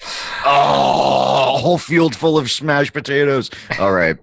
[0.47, 3.51] Oh, a whole field full of smashed potatoes.
[3.81, 4.16] All right.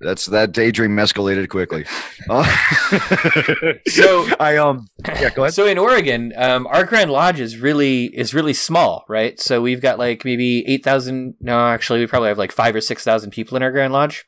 [0.00, 1.84] That's that daydream escalated quickly.
[2.28, 2.44] Uh,
[3.88, 5.54] So- I um yeah, go ahead.
[5.54, 9.38] So in Oregon, um, our Grand Lodge is really is really small, right?
[9.40, 11.34] So we've got like maybe eight thousand.
[11.40, 14.24] No, actually, we probably have like five or six thousand people in our Grand Lodge,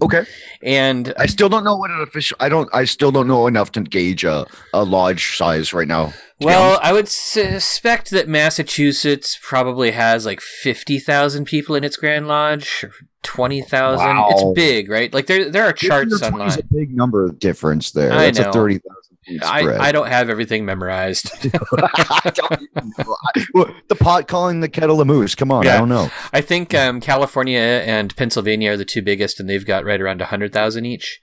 [0.00, 0.24] Okay.
[0.62, 3.72] and I still don't know what an official I don't I still don't know enough
[3.72, 6.12] to gauge a, a lodge size right now.
[6.40, 6.78] well.
[6.82, 12.84] I would suspect that Massachusetts probably has like fifty thousand people in its Grand Lodge,
[12.84, 14.06] or twenty thousand.
[14.06, 14.28] Wow.
[14.30, 15.12] It's big, right?
[15.12, 16.58] Like there there are charts 15 or 20 is online.
[16.70, 18.12] a big number difference there.
[18.12, 18.50] I That's know.
[18.50, 19.01] a 30,000 feet
[19.42, 19.88] I.
[19.88, 21.30] I don't have everything memorized.
[21.44, 23.16] I don't even know.
[23.34, 25.34] I- well, the pot calling the kettle a moose.
[25.34, 25.76] Come on, Yeah.
[25.76, 26.10] I don't know.
[26.32, 30.20] I think um, California and Pennsylvania are the two biggest, and they've got right around
[30.22, 31.20] hundred thousand each.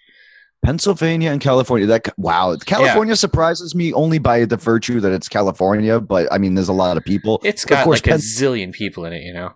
[0.63, 1.87] Pennsylvania and California.
[1.87, 6.01] That wow, California surprises me only by the virtue that it's California.
[6.01, 7.39] But I mean, there's a lot of people.
[7.43, 9.53] It's got course, like a zillion people in it, you know.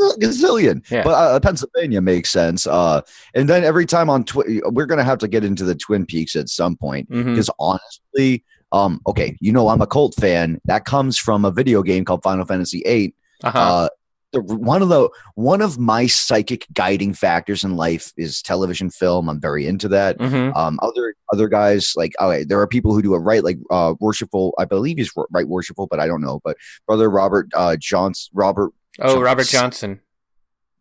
[0.00, 0.88] A gazillion.
[0.90, 1.02] Yeah.
[1.02, 2.66] But uh, Pennsylvania makes sense.
[2.66, 3.02] Uh,
[3.34, 6.36] and then every time on Twi- we're gonna have to get into the Twin Peaks
[6.36, 10.60] at some point because honestly, um, okay, you know I'm a cult fan.
[10.64, 13.14] That comes from a video game called Final Fantasy VIII.
[13.42, 13.58] Uh-huh.
[13.58, 13.88] Uh,
[14.32, 19.28] the, one of the one of my psychic guiding factors in life is television film.
[19.28, 20.18] I'm very into that.
[20.18, 20.54] Mhm.
[20.56, 23.94] Um, other other guys like okay, there are people who do it right, like uh,
[23.98, 24.54] worshipful.
[24.58, 26.40] I believe he's right worshipful, but I don't know.
[26.44, 30.00] But brother Robert uh, Johnson, Robert Oh, Robert Johnson.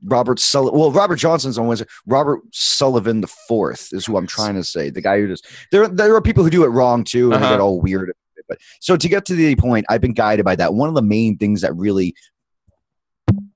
[0.03, 0.79] Robert Sullivan.
[0.79, 1.85] Well, Robert Johnson's on Wednesday.
[2.05, 4.89] Robert Sullivan the fourth is who I'm trying to say.
[4.89, 5.41] The guy who does.
[5.71, 7.45] There, there are people who do it wrong too, and Uh-huh.
[7.45, 8.13] they get all weird.
[8.47, 10.73] But so to get to the point, I've been guided by that.
[10.73, 12.15] One of the main things that really,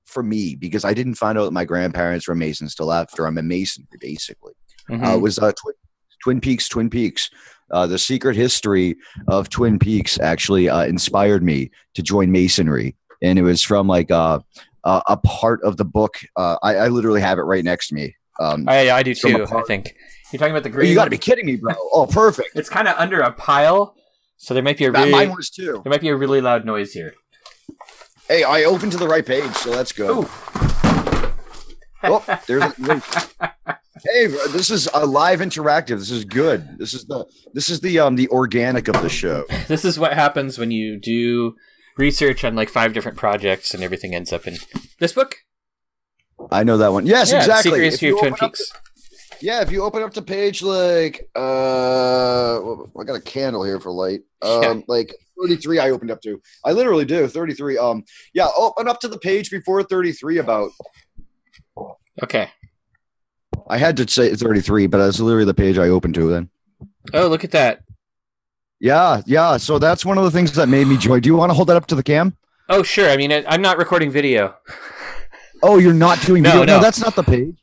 [0.04, 3.38] for me, because I didn't find out that my grandparents were Masons till after I'm
[3.38, 4.52] a Mason, basically
[4.90, 5.14] Mhm.
[5.14, 5.74] uh, was uh, Twin,
[6.22, 6.68] Twin Peaks.
[6.68, 7.30] Twin Peaks.
[7.70, 8.94] Uh, the secret history
[9.28, 14.10] of Twin Peaks actually uh, inspired me to join Masonry, and it was from like
[14.10, 14.40] uh,
[14.84, 16.18] uh, a part of the book.
[16.36, 18.14] Uh, I, I literally have it right next to me.
[18.40, 19.46] Um, I, I do too.
[19.50, 19.94] I think
[20.32, 20.88] you're talking about the green.
[20.88, 21.74] you got to be kidding me, bro!
[21.92, 22.50] Oh, perfect.
[22.54, 23.96] It's kind of under a pile,
[24.36, 25.80] so there might be a That, really mine was too.
[25.84, 27.14] there might be a really loud noise here.
[28.28, 30.10] Hey, I opened to the right page, so that's good.
[30.10, 30.28] Ooh.
[32.06, 33.02] Oh, there's a,
[34.04, 35.98] Hey, this is a live interactive.
[35.98, 36.76] This is good.
[36.76, 39.44] This is the this is the um the organic of the show.
[39.68, 41.56] This is what happens when you do
[41.96, 44.56] research on like five different projects and everything ends up in
[45.00, 45.36] this book.
[46.50, 47.06] I know that one.
[47.06, 47.70] Yes, Yeah, exactly.
[47.70, 48.68] Secret History of Twin Peaks.
[48.70, 48.78] the-
[49.40, 53.90] yeah, if you open up the page like uh I got a candle here for
[53.90, 54.20] light.
[54.42, 54.80] Um Yeah.
[54.88, 56.40] like 33 I opened up to.
[56.64, 57.26] I literally do.
[57.28, 57.78] 33.
[57.78, 60.70] Um yeah, open up to the page before 33 about
[62.22, 62.50] Okay.
[63.68, 66.50] I had to say 33, but that's literally the page I opened to then.
[67.12, 67.83] Oh, look at that.
[68.80, 69.56] Yeah, yeah.
[69.56, 71.20] So that's one of the things that made me joy.
[71.20, 72.36] Do you want to hold that up to the cam?
[72.68, 73.08] Oh, sure.
[73.10, 74.56] I mean, I- I'm not recording video.
[75.66, 76.66] Oh, you're not doing No, video.
[76.76, 76.80] no.
[76.82, 77.56] that's not the page.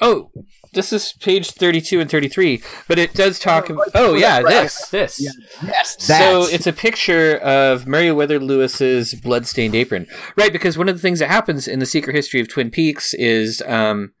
[0.00, 0.30] Oh,
[0.74, 3.68] this is page 32 and 33, but it does talk.
[3.68, 5.20] Oh, oh, yeah, this, this.
[5.20, 5.32] Yeah,
[5.64, 5.96] Yes.
[5.98, 10.52] So it's a picture of Meriwether Lewis's bloodstained apron, right?
[10.52, 13.60] Because one of the things that happens in the secret history of Twin Peaks is
[13.66, 14.12] um,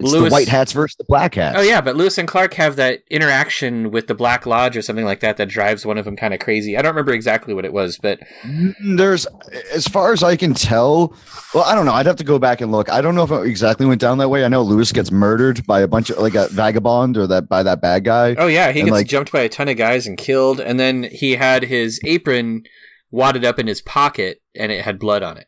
[0.00, 1.56] It's Lewis- the white hats versus the black hats.
[1.58, 5.04] Oh yeah, but Lewis and Clark have that interaction with the Black Lodge or something
[5.04, 6.76] like that that drives one of them kind of crazy.
[6.76, 9.26] I don't remember exactly what it was, but Mm, There's,
[9.72, 11.14] as far as I can tell,
[11.54, 11.92] well, I don't know.
[11.92, 12.90] I'd have to go back and look.
[12.90, 14.44] I don't know if it exactly went down that way.
[14.44, 17.62] I know Lewis gets murdered by a bunch of like a vagabond or that by
[17.62, 18.34] that bad guy.
[18.38, 20.78] oh yeah, he And, gets like- jumped by a ton of guys and killed, and
[20.80, 22.64] then he had his apron
[23.10, 25.46] wadded up in his pocket and it had blood on it.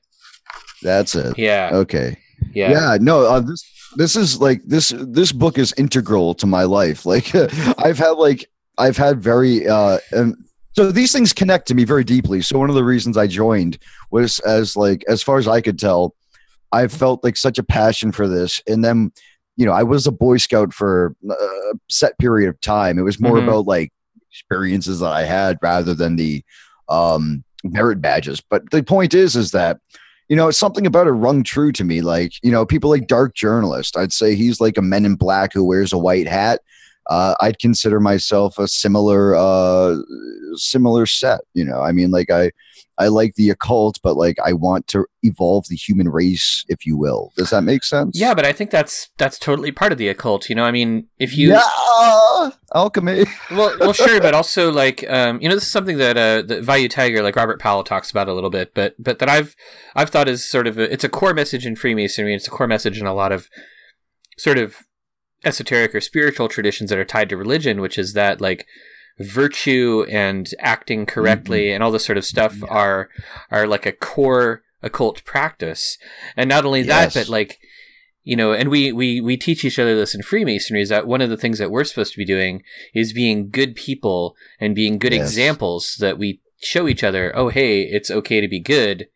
[0.82, 1.38] That's it.
[1.38, 2.16] Yeah, Okay.
[2.54, 2.98] yeah, Yeah.
[3.00, 3.24] no.
[3.26, 3.62] Uh, this
[3.96, 7.04] this is like this this book is integral to my life.
[7.06, 7.34] Like
[7.78, 10.36] I've had like I've had very uh and
[10.72, 12.42] so these things connect to me very deeply.
[12.42, 13.78] So one of the reasons I joined
[14.10, 16.14] was as like as far as I could tell,
[16.72, 19.10] I felt like such a passion for this, and then
[19.56, 21.34] you know I was a Boy Scout for a
[21.88, 22.98] set period of time.
[22.98, 23.44] It was more Mhm.
[23.44, 23.92] about like
[24.30, 26.44] experiences that I had rather than the
[26.90, 28.42] um merit badges.
[28.42, 29.78] But the point is, is that
[30.28, 32.00] you know, something about it rung true to me.
[32.00, 35.52] Like, you know, people like Dark Journalist, I'd say he's like a men in black
[35.52, 36.60] who wears a white hat.
[37.08, 39.96] Uh, I'd consider myself a similar, uh,
[40.54, 41.40] similar set.
[41.54, 42.50] You know, I mean, like I,
[42.98, 46.96] I like the occult, but like I want to evolve the human race, if you
[46.96, 47.32] will.
[47.36, 48.18] Does that make sense?
[48.18, 48.34] yeah.
[48.34, 50.48] But I think that's that's totally part of the occult.
[50.48, 53.26] You know, I mean, if you yeah, alchemy.
[53.50, 56.64] well, well, sure, but also like, um, you know, this is something that uh, that
[56.64, 59.54] Value Tiger, like Robert Powell, talks about a little bit, but but that I've
[59.94, 62.34] I've thought is sort of a, it's a core message in Freemasonry.
[62.34, 63.48] It's a core message in a lot of
[64.38, 64.76] sort of
[65.44, 68.66] esoteric or spiritual traditions that are tied to religion, which is that like
[69.20, 71.74] virtue and acting correctly mm-hmm.
[71.76, 72.66] and all this sort of stuff Yeah.
[72.68, 73.08] are
[73.50, 75.98] are like a core occult practice,
[76.36, 77.14] and not only Yes.
[77.14, 77.58] that, but like
[78.28, 81.20] you know, and we, we, we teach each other this in Freemasonry is that one
[81.20, 82.60] of the things that we're supposed to be doing
[82.92, 85.28] is being good people and being good Yes.
[85.28, 89.06] examples that we show each other, oh, hey, it's okay to be good.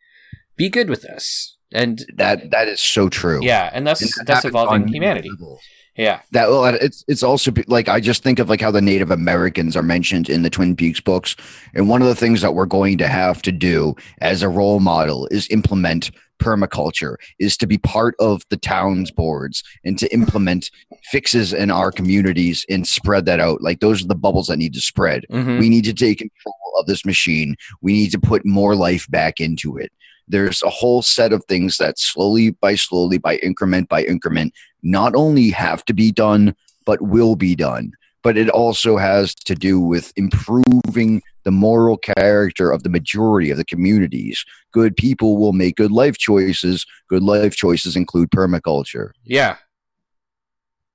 [0.56, 1.56] Be good with us.
[1.72, 3.40] And That that is so true.
[3.42, 5.28] yeah, and that's, And that that's evolving humanity.
[5.30, 5.60] levels.
[5.96, 6.20] Yeah.
[6.32, 9.76] That well, it's it's also like I just think of like how the Native Americans
[9.76, 11.36] are mentioned in the Twin Peaks books,
[11.74, 14.80] and one of the things that we're going to have to do as a role
[14.80, 20.70] model is implement permaculture, is to be part of the towns boards and to implement
[21.04, 23.60] fixes in our communities and spread that out.
[23.60, 25.26] Like those are the bubbles that need to spread.
[25.30, 27.56] hmm We need to take control of this machine.
[27.82, 29.92] We need to put more life back into it.
[30.30, 35.14] There's a whole set of things that slowly by slowly, by increment by increment, not
[35.14, 36.54] only have to be done,
[36.86, 37.92] but will be done.
[38.22, 43.56] But it also has to do with improving the moral character of the majority of
[43.56, 44.44] the communities.
[44.72, 46.86] Good people will make good life choices.
[47.08, 49.10] Good life choices include permaculture.
[49.24, 49.56] Yeah.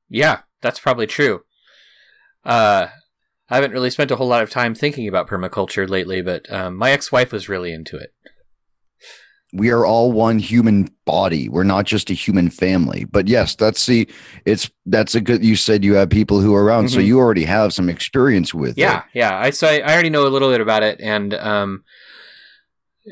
[0.09, 1.41] Yeah, that's probably true.
[2.43, 2.87] Uh,
[3.49, 6.75] I haven't really spent a whole lot of time thinking about permaculture lately, but um,
[6.75, 8.13] my ex wife was really into it.
[9.55, 13.85] We are all one human body we're not just a human family but yes that's
[13.85, 14.07] the
[14.45, 17.05] it's that's a good you said you have people who are around so Mhm.
[17.05, 19.37] you already have some experience with Yeah, it yeah.
[19.37, 21.83] I so I, I already know a little bit about it, and um,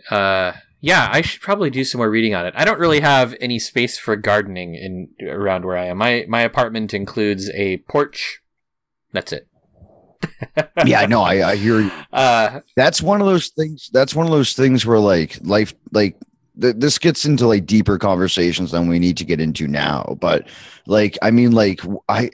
[0.09, 2.53] uh, yeah, I should probably do some more reading on it.
[2.57, 5.97] I don't really have any space for gardening in around where I am.
[5.97, 8.39] My my apartment includes a porch.
[9.11, 9.47] That's it.
[10.85, 14.31] yeah no I, I hear you Uh, that's one of those things that's one of
[14.31, 16.15] those things where like life like
[16.61, 20.47] th- this gets into like deeper conversations than we need to get into now but
[20.87, 22.29] like i mean like i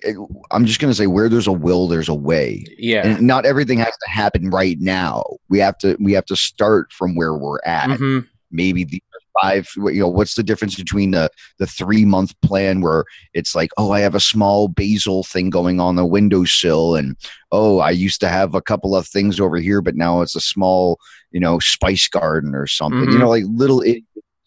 [0.51, 3.05] i'm just gonna say where there's a will there's a way yeah.
[3.07, 6.91] and not everything has to happen right now we have to we have to start
[6.91, 8.27] from where we're at Mhm.
[8.51, 9.01] maybe the
[9.41, 13.69] five you know what's the difference between the the three month plan where it's like
[13.77, 17.15] oh i have a small basil thing going on the windowsill and
[17.51, 20.41] oh i used to have a couple of things over here but now it's a
[20.41, 20.99] small
[21.31, 23.19] you know spice garden or something you Mhm.
[23.19, 23.83] know like little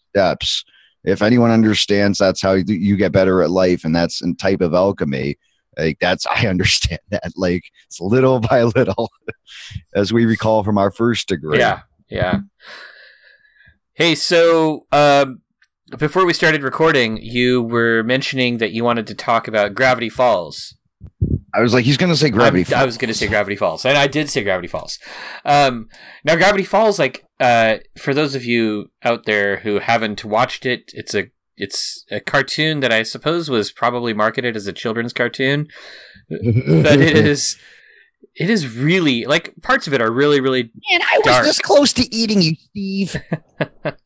[0.09, 0.63] steps
[1.03, 4.61] if anyone understands that's how you, you get better at life and that's a type
[4.61, 5.35] of alchemy
[5.77, 9.09] like that's i understand that like it's little by little
[9.95, 12.39] as we recall from our first degree Yeah, yeah.
[13.95, 15.41] Hey, so um,
[15.97, 20.75] before we started recording, you were mentioning that you wanted to talk about Gravity Falls.
[21.53, 23.85] i was like he's gonna say gravity I'm- I was going to say Gravity Falls,
[23.85, 24.97] and I did say Gravity Falls.
[25.45, 25.89] Um,
[26.23, 30.91] now, Gravity Falls, like uh, for those of you out there who haven't watched it,
[30.93, 31.25] it's a
[31.55, 35.67] it's a cartoon that I suppose was probably marketed as a children's cartoon,
[36.29, 37.57] but it is
[38.35, 41.45] it is really like parts of it are really really Man, I was Dark.
[41.45, 43.15] this close to eating you, Steve.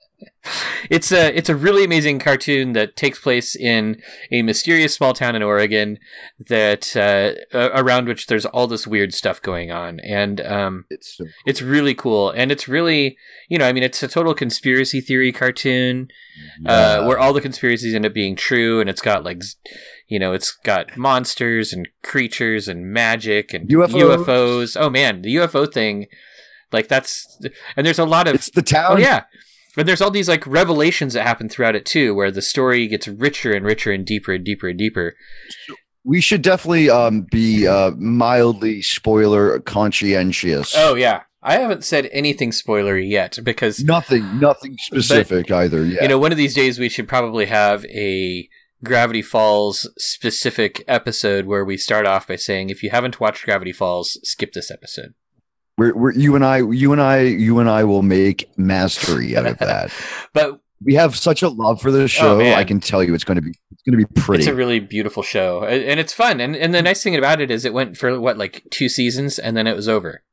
[0.90, 5.36] it's a it's a really amazing cartoon that takes place in a mysterious small town
[5.36, 6.00] in Oregon
[6.48, 11.26] that uh, around which there's all this weird stuff going on and um, It's so
[11.46, 13.18] it's really cool and it's really
[13.50, 16.08] you know I mean it's a total conspiracy theory cartoon
[16.66, 19.42] uh, where all the conspiracies end up being true and it's got like
[20.08, 24.26] you know it's got monsters and creatures and magic and UFOs.
[24.26, 24.78] UFOs.
[24.80, 26.08] oh man the UFO thing
[26.72, 27.40] like that's
[27.76, 28.94] and there's a lot of it's the town.
[28.94, 29.24] Oh yeah.
[29.78, 33.08] And there's all these like revelations that happen throughout it too, where the story gets
[33.08, 35.16] richer and richer and deeper and deeper and deeper.
[36.04, 40.74] We should definitely um, be uh, mildly spoiler conscientious.
[40.76, 41.24] Oh yeah.
[41.44, 45.86] I haven't said anything spoilery yet because nothing, nothing specific either.
[45.86, 48.50] Yeah, you know one of these days we should probably have a
[48.84, 53.72] Gravity Falls specific episode where we start off by saying if you haven't watched Gravity
[53.72, 55.13] Falls, skip this episode.
[55.78, 59.46] We're, we're you and I, you and I, you and I will make mastery out
[59.46, 59.92] of that.
[60.34, 62.42] But we have such a love for this oh, show.
[62.42, 62.54] Oh.
[62.54, 64.44] I can tell you, it's going to be, it's going to be pretty.
[64.44, 66.40] it's a really beautiful show and it's fun.
[66.40, 69.40] And and the nice thing about it is it went for what like two seasons
[69.40, 70.24] and then it was over.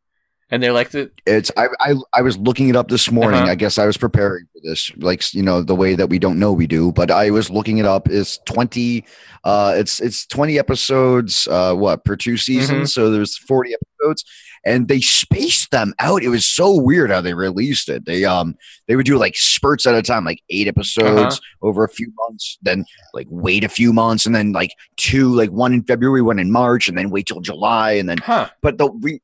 [0.51, 3.43] And they're like the It's I, I I was looking it up this morning.
[3.43, 3.53] Uh-huh.
[3.53, 6.39] I guess I was preparing for this, like you know the way that we don't
[6.39, 6.93] know we do.
[6.93, 8.09] But I was looking it up.
[8.09, 9.05] It's twenty.
[9.43, 11.49] Uh, it's it's twenty episodes.
[11.49, 12.93] Uh, what per two seasons?
[12.95, 14.25] So there's forty episodes,
[14.65, 16.23] and they spaced them out.
[16.23, 18.05] It was so weird how they released it.
[18.05, 18.55] They um
[18.87, 22.59] they would do like spurts at a time, like eight episodes over a few months,
[22.63, 26.39] then like wait a few months, and then like two, like one in February, one
[26.39, 28.49] in March, and then wait till July, and then huh.
[28.61, 29.21] but the we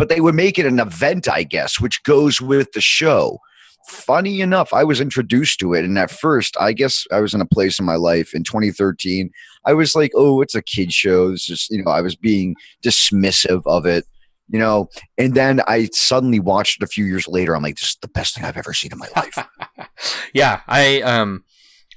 [0.00, 3.38] but they would make it an event i guess which goes with the show.
[3.86, 7.40] Funny enough i was introduced to it and at first i guess i was in
[7.42, 9.30] a place in my life in 2013
[9.66, 12.54] i was like oh it's a kid show it's just you know i was being
[12.82, 14.06] dismissive of it
[14.48, 14.88] you know?
[15.18, 18.08] And then i suddenly watched it a few years later i'm like this is the
[18.08, 19.36] best thing i've ever seen in my life.
[20.32, 21.44] Yeah, I um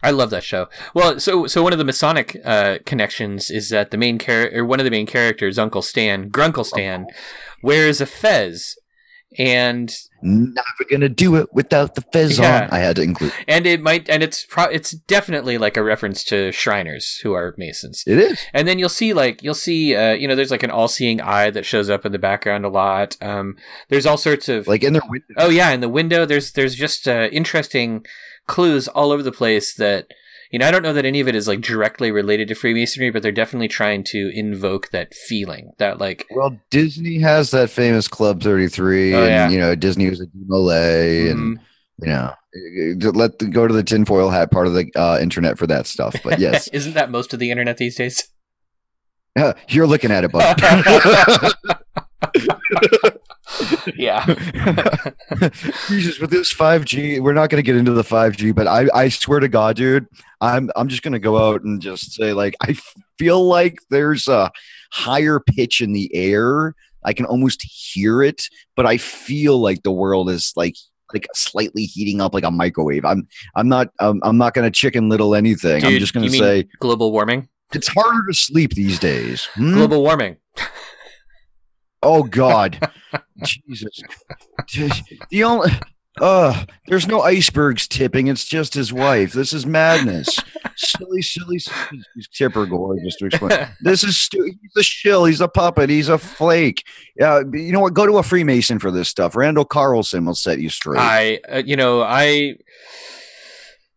[0.03, 0.67] I love that show.
[0.93, 4.65] Well, so so one of the Masonic uh, connections is that the main character, or
[4.65, 7.07] one of the main characters, Uncle Stan, Grunkle Stan,
[7.63, 8.75] wears a fez,
[9.39, 12.65] and never gonna do it without the fez Yeah.
[12.65, 15.83] on i had to include and it might, and it's pro- it's definitely like a
[15.83, 18.03] reference to Shriners who are Masons.
[18.05, 20.69] it is And then you'll see like you'll see uh, you know there's like an
[20.71, 23.17] all-seeing eye that shows up in the background a lot.
[23.21, 23.55] Um,
[23.89, 26.75] there's all sorts of like in their window Oh yeah, in the window there's there's
[26.75, 28.05] just uh, interesting
[28.47, 30.07] clues all over the place that
[30.53, 33.09] you know I don't know that any of it is like directly related to Freemasonry,
[33.09, 38.07] but they're definitely trying to invoke that feeling that like well disney has that famous
[38.07, 39.49] club 33 Oh, and yeah.
[39.49, 41.61] you know disney was a Malay and mm,
[42.01, 42.33] you know
[43.11, 46.15] let the, go to the tinfoil hat part of the uh, internet for that stuff
[46.23, 48.29] but yes isn't that most of the internet these days?
[49.35, 50.55] Uh, you're looking at it bud
[53.95, 54.25] yeah.
[55.87, 59.09] jesus with this 5g we're not going to get into the 5g but i i
[59.09, 60.07] swear to god dude
[60.41, 62.75] i'm i'm just going to go out and just say like i
[63.17, 64.51] feel like there's a
[64.91, 68.43] higher pitch in the air i can almost hear it
[68.75, 70.75] but i feel like the world is like
[71.13, 74.71] like slightly heating up like a microwave i'm i'm not um, i'm not going to
[74.71, 77.47] chicken little anything i'm just going to say global warming.
[77.73, 79.73] it's harder to sleep these days Hmm?
[79.73, 80.37] Global warming.
[82.03, 82.89] Oh God,
[83.43, 84.01] Jesus!
[85.29, 85.71] The only,
[86.21, 88.27] uh, there's no icebergs tipping.
[88.27, 89.33] It's just his wife.
[89.33, 90.39] This is madness.
[90.75, 92.01] silly, silly, silly.
[92.33, 93.67] Tipper Gore just to explain.
[93.81, 95.25] This is stu- he's a shill.
[95.25, 95.89] He's a puppet.
[95.89, 96.83] He's a flake.
[97.19, 97.93] Yeah, you know what?
[97.93, 99.35] Go to a Freemason for this stuff.
[99.35, 100.99] Randall Carlson will set you straight.
[100.99, 102.55] I, uh, you know I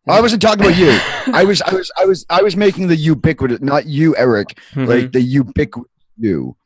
[0.08, 0.96] I wasn't talking about you.
[1.34, 4.56] I was, I was, I was, I was making the ubiquitous, not you, Eric.
[4.74, 4.86] Mhm.
[4.86, 6.56] Like the ubiquitous you.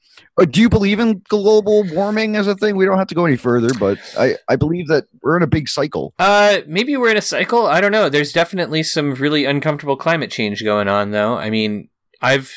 [0.51, 2.77] Do you believe in global warming as a thing?
[2.77, 5.47] We don't have to go any further, but I, I believe that we're in a
[5.47, 6.15] big cycle.
[6.19, 7.67] Uh, maybe we're in a cycle.
[7.67, 8.09] I don't know.
[8.09, 11.37] There's definitely some really uncomfortable climate change going on, though.
[11.37, 11.89] I mean,
[12.23, 12.53] I've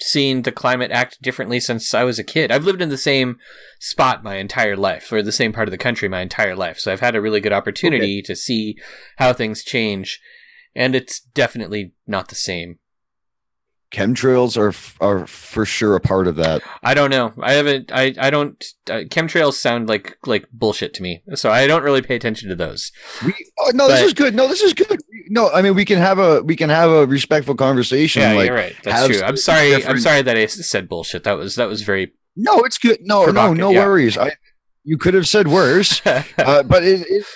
[0.00, 2.52] seen the climate act differently since I was a kid.
[2.52, 3.38] I've lived in the same
[3.80, 6.78] spot my entire life, or the same part of the country my entire life.
[6.78, 8.76] So I've had a really good opportunity to see
[9.16, 10.20] how things change.
[10.76, 12.78] and it's definitely not the same.
[13.90, 16.62] Chemtrails are are for sure a part of that.
[16.82, 17.32] I don't know.
[17.40, 17.90] I haven't.
[17.90, 18.62] I I don't.
[18.86, 22.54] Uh, chemtrails sound like like bullshit to me, so I don't really pay attention to
[22.54, 22.92] those.
[23.24, 24.34] We oh, no, this is good.
[24.34, 25.00] No, this is good.
[25.30, 28.20] No, I mean we can have a we can have a respectful conversation.
[28.20, 28.76] Yeah, like you're right.
[28.84, 29.22] That's true.
[29.22, 29.82] I'm sorry.
[29.86, 31.24] I'm sorry that I said bullshit.
[31.24, 32.12] That was that was very.
[32.36, 32.98] no, it's good.
[33.00, 33.86] No, no, no yeah.
[33.86, 34.18] worries.
[34.18, 34.32] I
[34.88, 36.00] you could have said worse.
[36.06, 36.22] uh,
[36.62, 37.26] but it, it,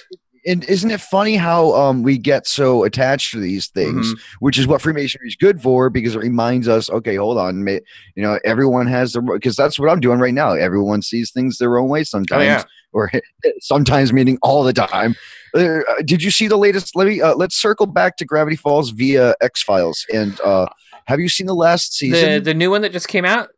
[0.45, 4.19] it, isn't it funny how um, we get so attached to these things, Mhm.
[4.41, 7.81] which is what Freemasonry is good for because it reminds us, okay, hold on, you
[8.23, 10.53] know, everyone has the because that's what I'm doing right now.
[10.53, 12.65] Everyone sees things their own way sometimes, Oh yeah.
[12.93, 13.11] or
[13.61, 15.15] sometimes meaning all the time.
[15.55, 16.97] Uh, did you see the latest?
[16.97, 20.05] Let me uh, let's circle back to Gravity Falls via X Files.
[20.13, 20.67] And uh,
[21.07, 22.33] have you seen the last season?
[22.33, 23.51] The the new one that just came out.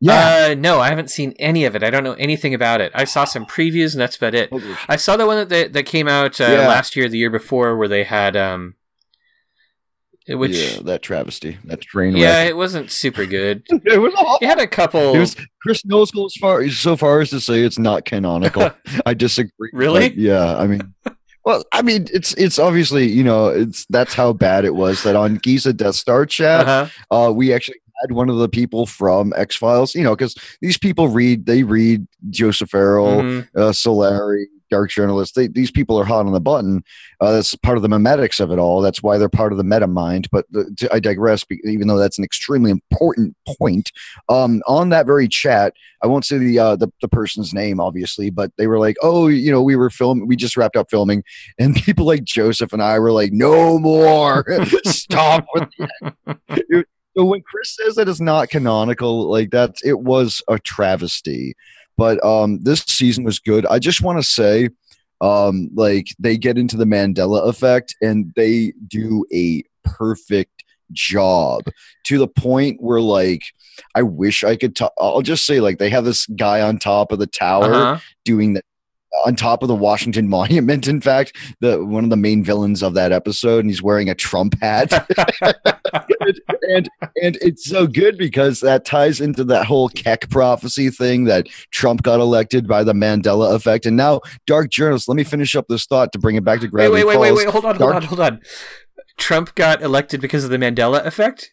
[0.00, 0.48] Yeah.
[0.50, 1.82] Uh, no, I haven't seen any of it.
[1.82, 2.92] I don't know anything about it.
[2.94, 4.52] I saw some previews, and that's about it.
[4.88, 6.68] I saw the one that they, that came out uh, Yeah.
[6.68, 8.74] last year, the year before, where they had um,
[10.28, 12.48] which yeah, yeah, that travesty, that train wreck.
[12.48, 13.62] it wasn't super good.
[13.84, 14.38] it was awful.
[14.42, 15.14] It had a couple.
[15.14, 18.70] It was Chris Knowles goes far so far as to say it's not canonical.
[19.06, 19.70] I disagree.
[19.72, 20.08] Really?
[20.08, 20.94] but yeah, I mean,
[21.44, 25.14] well, I mean, it's it's obviously you know it's that's how bad it was that
[25.14, 27.26] on Giza Death Star chat, uh-huh.
[27.28, 30.78] uh, we actually had one of the people from X Files, you know, because these
[30.78, 33.48] people read they read Joseph Farrell, Mhm.
[33.56, 35.34] uh, Solari, Dark Journalists.
[35.36, 36.82] They, these people are hot on the button.
[37.20, 38.80] Uh, that's part of the memetics of it all.
[38.82, 40.26] That's why they're part of the meta mind.
[40.32, 43.92] But the, to, I digress, even though that's an extremely important point.
[44.28, 45.72] Um, on that very chat,
[46.02, 49.28] I won't say the, uh, the the person's name, obviously, but they were like, "Oh,
[49.28, 50.26] you know, we were filming.
[50.26, 51.22] We just wrapped up filming,"
[51.58, 54.44] and people like Joseph and I were like, "No more,
[54.84, 55.68] stop with
[57.16, 61.54] so when Chris says that it's not canonical, like that, it was a travesty.
[61.96, 63.64] But um this season was good.
[63.66, 64.68] I just want to say
[65.22, 70.62] um like they get into the Mandela effect and they do a perfect
[70.92, 71.62] job
[72.04, 73.42] to the point where like
[73.94, 77.12] I wish I could i I'll just say like they have this guy on top
[77.12, 78.00] of the tower Uh-huh.
[78.24, 78.62] doing the
[79.24, 80.86] on top of the Washington Monument.
[80.88, 84.14] In fact, the one of the main villains of that episode, and he's wearing a
[84.14, 84.92] Trump hat.
[86.68, 86.88] and
[87.22, 92.02] and it's so good because that ties into that whole Kek prophecy thing that Trump
[92.02, 93.86] got elected by the Mandela effect.
[93.86, 96.66] And now, dark journalists, let me finish up this thought to bring it back to
[96.66, 97.38] wait, Gravity wait, wait, wait, Falls.
[97.38, 97.52] wait.
[97.52, 98.40] Hold on, hold on, hold on.
[99.16, 101.50] Trump got elected because of the Mandela effect.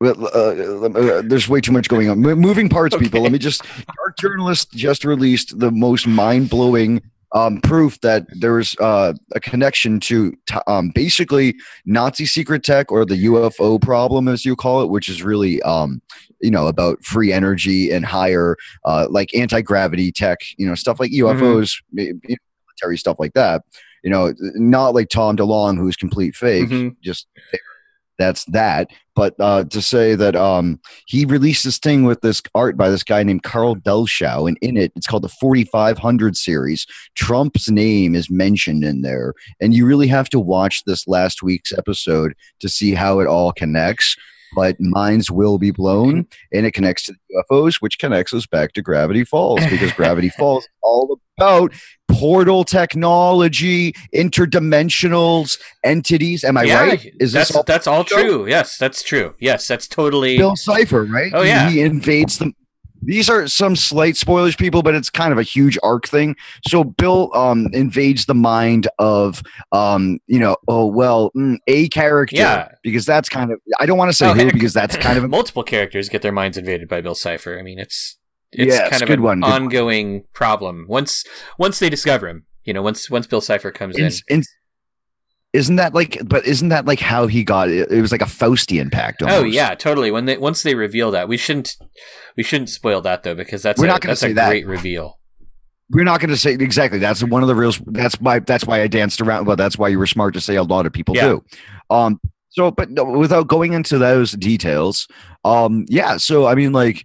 [0.00, 2.20] Well, uh, uh, there's way too much going on.
[2.20, 3.20] Moving parts, people.
[3.22, 3.62] Let me just.
[3.64, 7.02] Dark journalist just released the most mind blowing
[7.34, 13.04] um, proof that there's uh, a connection to t- um, basically Nazi secret tech or
[13.04, 16.00] the UFO problem, as you call it, which is really um,
[16.40, 21.00] you know about free energy and higher uh, like anti gravity tech, you know stuff
[21.00, 22.12] like UFOs, know,
[22.68, 23.62] military stuff like that.
[24.04, 26.68] You know, not like Tom DeLonge, who's complete fake.
[26.68, 26.96] Mhm.
[27.02, 27.26] Just
[28.18, 28.90] that's that.
[29.14, 33.02] But uh, to say that um, he released this thing with this art by this
[33.02, 36.86] guy named Carl Dellschau, and in it, it's called the 4500 series.
[37.14, 41.72] Trump's name is mentioned in there, and you really have to watch this last week's
[41.72, 44.16] episode to see how it all connects.
[44.56, 48.72] But minds will be blown, and it connects to the UFOs, which connects us back
[48.72, 51.72] to Gravity Falls because Gravity Falls is all about
[52.08, 56.44] portal technology, interdimensionals, entities.
[56.44, 57.12] Am I yeah, right?
[57.20, 58.20] Is that's this all that's all show?
[58.20, 58.46] true?
[58.48, 59.34] Yes, that's true.
[59.38, 60.36] Yes, that's totally.
[60.36, 61.30] Bill Cipher, right?
[61.34, 61.68] Oh, He- yeah.
[61.70, 62.54] He, invades them.
[63.00, 66.34] These are some slight spoilers, people, but it's kind of a huge arc thing.
[66.66, 69.40] So Bill um, invades the mind of,
[69.70, 72.68] um, you know, oh well, mm, a character, Yeah.
[72.82, 73.60] because that's kind of.
[73.78, 74.52] I don't want to say Oh, who heck.
[74.52, 77.56] because that's kind of multiple characters get their minds invaded by Bill Cipher.
[77.56, 78.18] I mean, it's
[78.52, 79.62] it's kind of an one, good one.
[79.62, 80.86] ongoing problem.
[80.88, 81.24] Once
[81.58, 84.42] once they discover him, you know, once once Bill Cipher comes in.
[85.54, 86.20] Isn't that like?
[86.26, 87.90] But isn't that like how he got it?
[87.90, 89.22] It was like a Faustian pact.
[89.26, 90.10] Oh yeah, totally.
[90.10, 91.74] When they once they reveal that, we shouldn't
[92.36, 94.48] we shouldn't spoil that though because that's We're a, not gonna that's say a that.
[94.50, 95.18] great reveal.
[95.90, 96.98] We're not going to say exactly.
[96.98, 97.72] That's one of the real.
[97.86, 98.40] That's why.
[98.40, 99.46] That's why I danced around.
[99.46, 101.28] Well, that's why you were smart to say a lot of people Yeah.
[101.28, 101.44] do.
[101.88, 102.20] Um.
[102.50, 105.08] So, but without going into those details,
[105.46, 105.86] um.
[105.88, 106.18] Yeah.
[106.18, 107.04] So, I mean, like,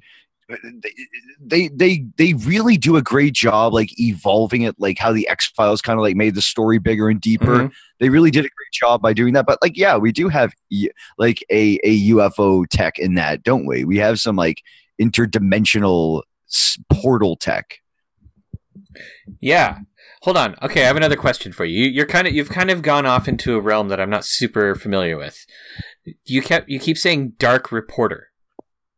[1.39, 5.47] they they they really do a great job, like evolving it, like how the X
[5.55, 7.59] Files kind of like made the story bigger and deeper.
[7.65, 7.71] Mhm.
[7.99, 9.45] They really did a great job by doing that.
[9.45, 10.53] But like, yeah, we do have
[11.17, 13.83] like a a UFO tech in that, don't we?
[13.85, 14.61] We have some like
[15.01, 17.79] interdimensional s- portal tech.
[19.39, 19.79] Yeah.
[20.23, 20.55] Hold on.
[20.61, 21.83] Okay, I have another question for you.
[21.85, 24.25] You- You're kind of you've kind of gone off into a realm that I'm not
[24.25, 25.45] super familiar with.
[26.25, 28.29] You kept you keep saying dark reporter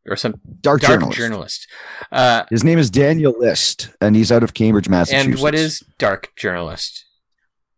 [0.07, 1.17] or some Dark, dark journalist.
[1.17, 1.67] journalist.
[2.11, 5.33] Uh, His name is Daniel Liszt, and he's out of Cambridge, Massachusetts.
[5.35, 7.03] and what is dark journalist?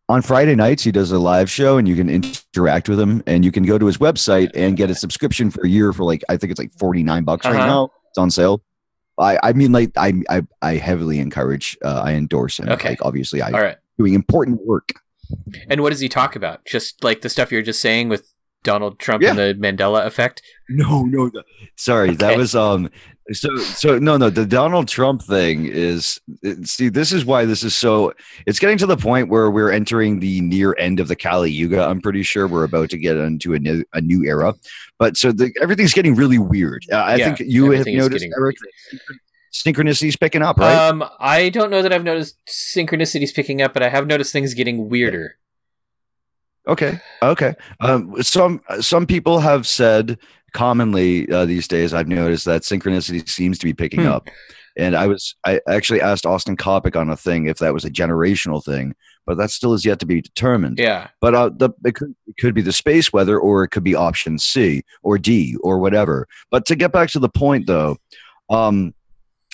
[0.10, 3.22] on Friday nights, he does a live show, and you can interact with him.
[3.28, 6.06] And you can go to his website and get a subscription for a year for
[6.06, 7.66] like I think it's like forty nine bucks right Uh-huh.
[7.66, 7.92] now.
[8.10, 8.64] It's on sale.
[9.20, 11.78] I I mean, like I I, I heavily encourage.
[11.84, 12.70] Uh, I endorse him.
[12.70, 12.90] Okay.
[12.92, 13.76] Like obviously, I All right.
[13.98, 14.94] doing important work.
[15.70, 16.64] And what does he talk about?
[16.64, 18.32] Just like the stuff you're just saying with
[18.64, 20.42] Donald Trump and the Mandela effect?
[20.70, 21.44] No, no, no.
[21.76, 22.16] sorry.
[22.16, 22.90] That was um.
[23.34, 26.18] So so no no the Donald Trump thing is
[26.64, 28.14] see this is why this is so
[28.46, 31.84] it's getting to the point where we're entering the near end of the Kali Yuga.
[31.86, 34.54] I'm pretty sure we're about to get into a new a new era,
[34.98, 36.86] but so the, everything's getting really weird.
[36.90, 38.56] Uh, I Yeah, think you have noticed Eric
[39.52, 40.88] synchronicity's picking up, right?
[40.88, 44.54] Um, I don't know that I've noticed synchronicities picking up, but I have noticed things
[44.54, 45.38] getting weirder.
[46.68, 47.00] Okay.
[47.22, 47.56] Okay.
[47.80, 50.20] Um, some some people have said
[50.54, 51.94] commonly uh, these days.
[51.94, 54.08] I've noticed that synchronicity seems to be picking Hmm.
[54.08, 54.30] up,
[54.78, 57.90] and I was I actually asked Austin Kopic on a thing if that was a
[57.90, 58.96] generational thing,
[59.26, 60.78] but that still is yet to be determined.
[60.78, 61.08] Yeah.
[61.22, 63.96] But uh, the it could, it could be the space weather, or it could be
[63.96, 66.28] option C or D or whatever.
[66.52, 67.98] But to get back to the point, though,
[68.50, 68.94] um,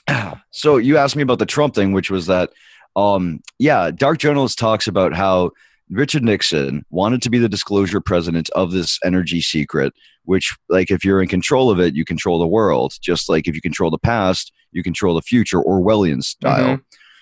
[0.51, 2.49] so you asked me about the Trump thing, which was that,
[2.95, 5.51] um, yeah, Dark Journalist talks about how
[5.93, 9.93] Richard Nixon wanted to be the disclosure president of this energy secret,
[10.25, 12.93] which, like, if you're in control of it, you control the world.
[13.01, 16.79] Just like if you control the past, you control the future, Orwellian style.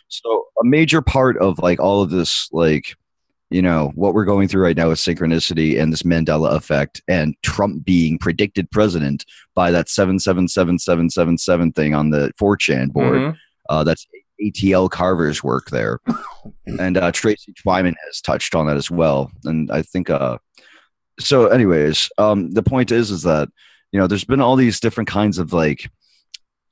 [0.07, 2.95] So a major part of like all of this, like,
[3.49, 7.35] you know, what we're going through right now with synchronicity and this Mandela effect and
[7.43, 13.19] Trump being predicted president by that 777777 thing on the 4chan board.
[13.19, 13.37] Mhm.
[13.69, 14.05] Uh, that's
[14.41, 15.99] ATL Carver's work there.
[16.65, 19.31] And uh, Tracy Twyman has touched on that as well.
[19.45, 20.37] And I think, uh,
[21.19, 23.49] so anyways, um, the point is, is that,
[23.91, 25.89] you know, there's been all these different kinds of like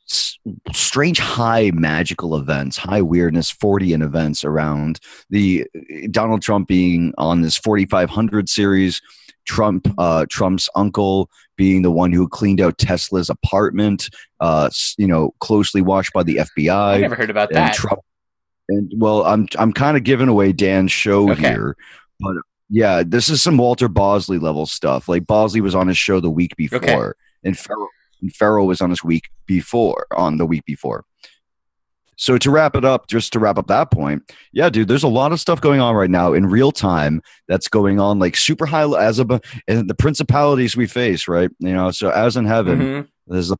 [0.09, 0.37] s-
[0.73, 4.99] strange high magical events, high weirdness, 40 and events around
[5.29, 5.67] the
[6.11, 9.01] Donald Trump being on this 4,500 series,
[9.45, 14.09] Trump, uh, Trump's uncle being the one who cleaned out Tesla's apartment,
[14.39, 17.73] uh, you know, closely watched by the FBI I never heard about and that.
[17.73, 17.99] Trump.
[18.69, 21.49] And well, I'm I'm kind of giving away Dan's show Okay.
[21.49, 21.75] here,
[22.19, 22.35] but
[22.69, 25.09] yeah, this is some Walter Bosley level stuff.
[25.09, 27.11] Like Bosley was on his show the week before, Okay.
[27.43, 27.87] and Farrell
[28.21, 31.03] and Farrell was on his week before on the week before.
[32.15, 35.07] So to wrap it up, just to wrap up that point, yeah, dude, there's a
[35.07, 38.65] lot of stuff going on right now in real time that's going on like super
[38.65, 41.49] high as a and the principalities we face, right?
[41.59, 43.07] You know, so as in heaven, Mhm.
[43.27, 43.57] there's the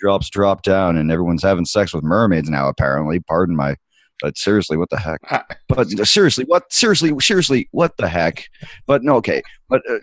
[0.00, 3.76] drops drop down and everyone's having sex with mermaids now apparently pardon my
[4.22, 5.20] but seriously what the heck?
[5.68, 8.46] But seriously what seriously seriously what the heck?
[8.86, 9.42] But no okay.
[9.68, 9.98] But uh,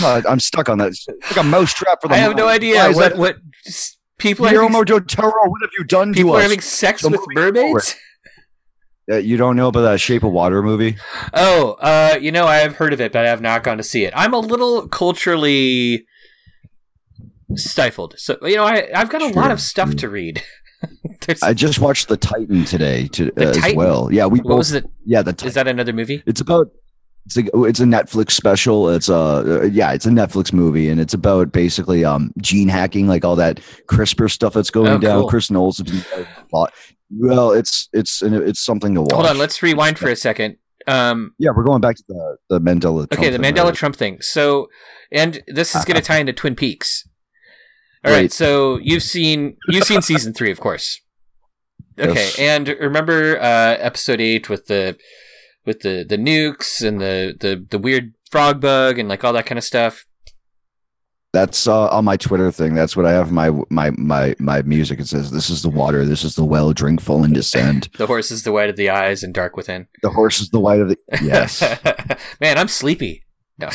[0.00, 0.88] god i'm stuck on that.
[0.88, 3.36] It's like a mousetrap for the I have no idea what that- what
[4.18, 6.42] people are Guillermo having, del Toro, what have you done to people us?
[6.42, 7.94] having sex So with mermaids.
[9.08, 10.96] Uh, you don't know about that shape of water movie?
[11.32, 13.84] Oh, uh, you know, I have heard of it, but I have not gone to
[13.84, 14.12] see it.
[14.16, 16.04] I'm a little culturally
[17.54, 20.42] stifled, so you know, I I've got a lot of stuff to read.
[21.42, 23.76] I just watched the titan today to, The uh, as Titan?
[23.76, 24.84] well yeah we what both was it?
[25.04, 25.48] yeah the Titan.
[25.48, 26.22] Is that another movie?
[26.26, 26.68] It's about
[27.26, 28.88] it's a it's a Netflix special.
[28.88, 33.08] It's a uh, yeah, it's a Netflix movie, and it's about basically um gene hacking,
[33.08, 33.58] like all that
[33.88, 35.20] CRISPR stuff that's going Oh, down.
[35.22, 35.28] cool.
[35.28, 36.26] Chris Knowles has been.
[37.10, 39.12] Well, it's it's it's something to watch.
[39.12, 40.56] Hold on, let's rewind for a second.
[40.86, 43.04] Um, yeah, we're going back to the the Mandela.
[43.12, 43.74] okay, Trump the thing, Mandela right?
[43.74, 44.18] Trump thing.
[44.20, 44.68] So,
[45.10, 47.08] and this is going to tie into Twin Peaks.
[48.04, 51.00] All right, so you've seen you've seen season three, of course.
[51.98, 52.38] Okay, Yes.
[52.38, 54.96] and remember uh, episode eight with the
[55.64, 59.46] with the the nukes and the the the weird frog bug and like all that
[59.46, 60.04] kind of stuff.
[61.32, 62.74] That's uh, on my Twitter thing.
[62.74, 65.00] That's what I have my my my my music.
[65.00, 66.04] It says, "This is the water.
[66.04, 66.72] This is the well.
[66.72, 67.88] Drink full and descend.
[67.98, 69.86] The horse is the white of the eyes and dark within.
[70.02, 71.60] The horse is the white of the yes."
[72.40, 73.24] Man, I'm sleepy.
[73.58, 73.68] No.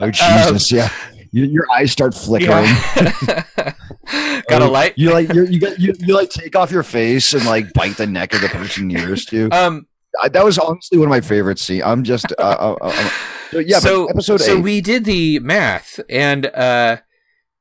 [0.00, 0.72] Oh Jesus!
[0.72, 0.90] yeah,
[1.34, 2.64] your, your eyes start flickering.
[2.64, 3.42] Yeah.
[4.48, 4.94] Got a light?
[4.96, 7.96] You like you you, get, you you like take off your face and like bite
[7.96, 9.48] the neck of the person nearest to you.
[9.50, 9.86] Um,
[10.22, 11.82] I, that was honestly one of my favorite scenes.
[11.84, 13.10] I'm just uh, uh, uh, uh,
[13.50, 13.80] so yeah.
[13.80, 14.62] so episode so eight.
[14.62, 16.98] we did the math, and uh,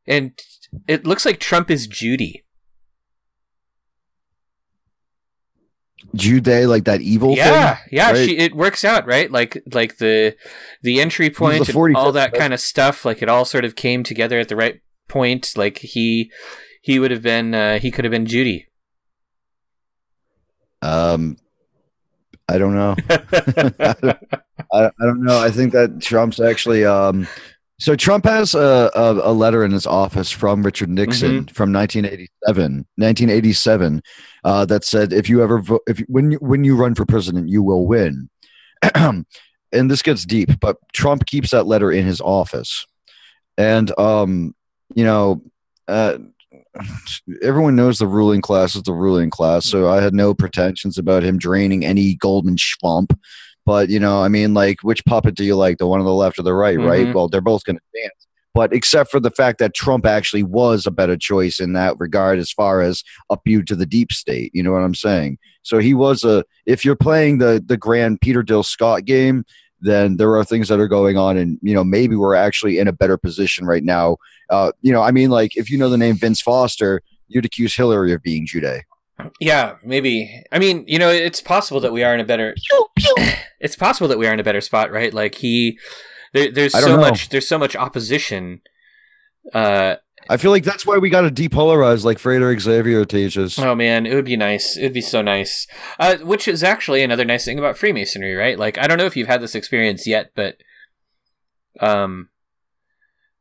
[0.05, 0.39] and
[0.87, 2.42] it looks like Trump is Judy.
[6.15, 7.87] Jude, like that evil yeah, thing.
[7.91, 8.29] yeah, right?
[8.29, 9.31] she, it works out right.
[9.31, 10.35] Like like the
[10.81, 13.05] the entry point, the and all 45th that kind of stuff.
[13.05, 15.53] Like it all sort of came together at the right point.
[15.55, 16.31] Like he
[16.81, 18.67] he would have been uh, he could have been Judy.
[20.83, 21.37] Um,
[22.47, 22.95] I don't know.
[23.09, 25.39] I, I don't know.
[25.39, 27.27] I think that Trump's actually um.
[27.83, 32.87] So Trump has a, a, a letter in his office from Richard Nixon from 1987,
[32.95, 34.01] 1987,
[34.45, 37.49] uh, that said, if you ever vo- if when you when you run for president,
[37.49, 38.29] you will win.
[38.95, 39.25] and
[39.73, 42.85] this gets deep, but Trump keeps that letter in his office,
[43.57, 44.55] and um,
[44.95, 45.41] you know,
[45.89, 46.19] uh,
[47.41, 51.23] everyone knows the ruling class is the ruling class, so I had no pretensions about
[51.23, 53.13] him draining any Goldman schwamp.
[53.65, 56.13] But you know, I mean, like, which puppet do you like, the one on the
[56.13, 56.77] left or the right?
[56.79, 57.07] Right?
[57.07, 57.13] Mhm.
[57.13, 58.27] Well, they're both going to dance.
[58.53, 62.37] But except for the fact that Trump actually was a better choice in that regard,
[62.37, 65.39] as far as up you to the deep state, you know what I'm saying?
[65.63, 66.43] So he was a.
[66.65, 69.43] If you're playing the the grand Peter Dale Scott game,
[69.81, 72.87] then there are things that are going on, and you know maybe we're actually in
[72.87, 74.17] a better position right now.
[74.49, 77.75] Uh, you know, I mean, like if you know the name Vince Foster, you'd accuse
[77.75, 78.83] Hillary of being Jude.
[79.39, 80.43] Yeah, maybe.
[80.51, 82.55] I mean, you know, it's possible that we are in a better.
[83.59, 85.13] It's possible that we are in a better spot, right?
[85.13, 85.79] Like he,
[86.33, 86.97] there, there's I so know.
[86.97, 88.59] much, there's so much opposition.
[89.53, 89.95] Uh,
[90.29, 93.57] I feel like that's why we got to depolarize, like Frederick Xavier teaches.
[93.57, 94.75] oh man, it would be nice.
[94.75, 95.65] It would be so nice.
[95.97, 98.59] Uh, which is actually another nice thing about Freemasonry, right?
[98.59, 100.57] Like, I don't know if you've had this experience yet, but,
[101.79, 102.29] um,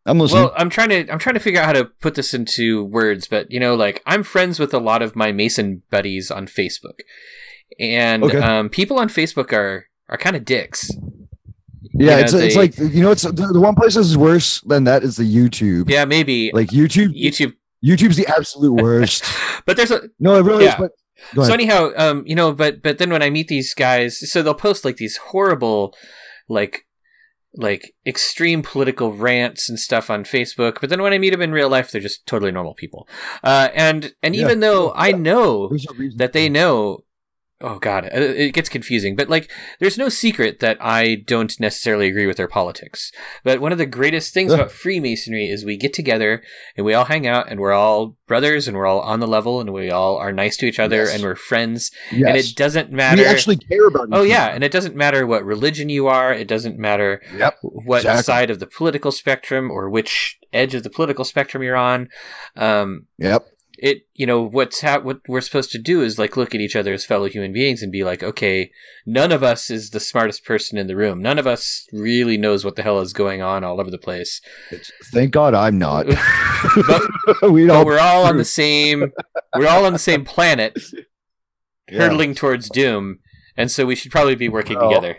[0.05, 0.45] I'm listening.
[0.45, 3.29] Well, I'm trying to I'm trying to figure out how to put this into words,
[3.29, 7.01] but you know, like I'm friends with a lot of my Mason buddies on Facebook,
[7.79, 8.39] and Okay.
[8.39, 10.91] um, people on Facebook are are kind of dicks.
[11.95, 14.17] yeah, you it's, know, it's they- like you know, it's the, the one place that's
[14.17, 15.89] worse than that is the YouTube.
[15.91, 17.55] Yeah, maybe Like YouTube, YouTube,
[17.85, 19.25] YouTube's the absolute worst.
[19.67, 20.83] but there's a no, it really Yeah.
[20.83, 20.91] is.
[21.35, 24.43] But so anyhow, um, you know, but but then when I meet these guys, so
[24.43, 25.95] they'll post like these horrible,
[26.49, 26.87] like
[27.55, 30.79] like extreme political rants and stuff on Facebook.
[30.81, 33.07] But then when I meet them in real life, they're just totally normal people.
[33.45, 34.43] Uh, and and Yeah.
[34.47, 37.05] even though I know There's no reason that they know
[37.63, 42.09] oh god uh, it gets confusing but like there's no secret that i don't necessarily
[42.09, 43.11] agree with their politics
[43.45, 46.43] but one of the greatest things about freemasonry is we get together
[46.77, 49.61] and we all hang out and we're all brothers and we're all on the level
[49.61, 51.15] and we all are nice to each other Yes.
[51.15, 52.29] and we're friends Yes.
[52.29, 54.09] and it doesn't matter we actually care about.
[54.13, 57.59] oh yeah and it doesn't matter what religion you are it doesn't matter Yep.
[57.63, 58.23] what Exactly.
[58.25, 62.09] side of the political spectrum or which edge of the political spectrum you're on
[62.57, 63.47] um, Yep.
[63.83, 66.77] It you know what's ha- what we're supposed to do is like look at each
[66.77, 68.71] other as fellow human beings and be like okay
[69.05, 72.65] none of us is the smartest person in the room none of us really knows
[72.65, 74.41] what the hell is going on all over the place
[75.13, 76.07] thank God I'm not.
[76.87, 77.03] but,
[77.51, 79.13] we but we're all on the same
[79.57, 80.79] we're all on the same planet
[81.91, 81.99] Yeah.
[81.99, 83.19] hurtling towards doom
[83.57, 85.17] and so we should probably be working Well, together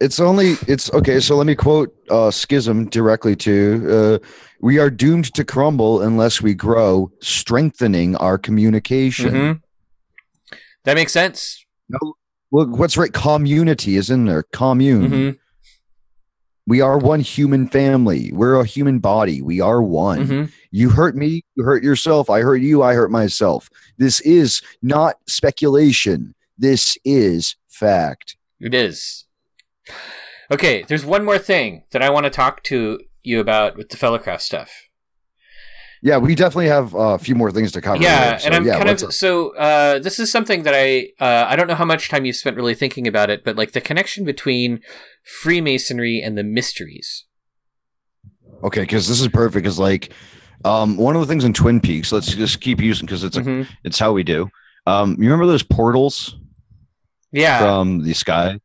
[0.00, 0.54] It's only.
[0.68, 1.18] It's okay.
[1.18, 3.50] So let me quote uh, Schism directly to.
[3.90, 4.18] Uh,
[4.60, 9.30] we are doomed to crumble unless we grow, strengthening our communication.
[9.32, 9.60] Mhm.
[10.84, 11.64] that makes sense
[12.50, 13.12] Well, what's right?
[13.12, 14.42] Community is in there.
[14.52, 15.10] Commune.
[15.10, 15.30] hmm
[16.66, 18.30] We are one human family.
[18.32, 19.40] We're a human body.
[19.42, 20.26] We are one.
[20.26, 22.28] hmm You hurt me, you hurt yourself.
[22.30, 23.68] I hurt you, I hurt myself.
[23.98, 26.34] This is not speculation.
[26.58, 28.36] This is fact.
[28.60, 29.24] It is.
[30.50, 33.96] Okay, there's one more thing that I want to talk to you about with the
[33.96, 34.70] Fellowcraft stuff.
[36.00, 38.00] Yeah, we definitely have uh, a few more things to cover.
[38.02, 38.36] yeah.
[38.36, 39.54] So, and I'm yeah, kind of so.
[39.56, 42.56] Uh, this is something that I uh, I don't know how much time you spent
[42.56, 44.80] really thinking about it, but like the connection between
[45.24, 47.24] Freemasonry and the mysteries.
[48.62, 49.62] okay, because this is perfect.
[49.64, 50.12] Because like,
[50.64, 53.42] um, one of the things in Twin Peaks, let's just keep using because it's a,
[53.42, 53.66] Mhm.
[53.82, 54.48] it's how we do.
[54.86, 56.36] Um, you remember those portals
[57.32, 58.60] Yeah, from the sky?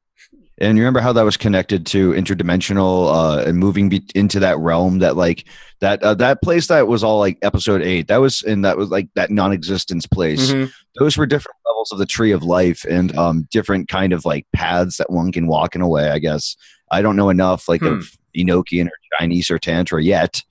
[0.63, 4.57] And you remember how that was connected to interdimensional uh, and moving be- into that
[4.59, 5.45] realm that like
[5.81, 8.89] that uh, that place that was all like episode eight that was and that was
[8.89, 10.51] like that non-existence place.
[10.51, 10.71] Mhm.
[10.97, 14.45] those were different levels of the tree of life and um different kind of like
[14.53, 16.55] paths that one can walk in a way i guess
[16.91, 17.87] i don't know enough like Hmm.
[17.87, 20.41] of enochian or chinese or tantra yet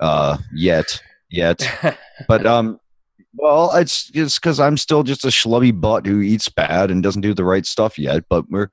[0.00, 1.60] uh yet yet
[2.28, 2.78] but um
[3.34, 7.22] well it's it's because i'm still just a schlubby butt who eats bad and doesn't
[7.22, 8.68] do the right stuff yet but we're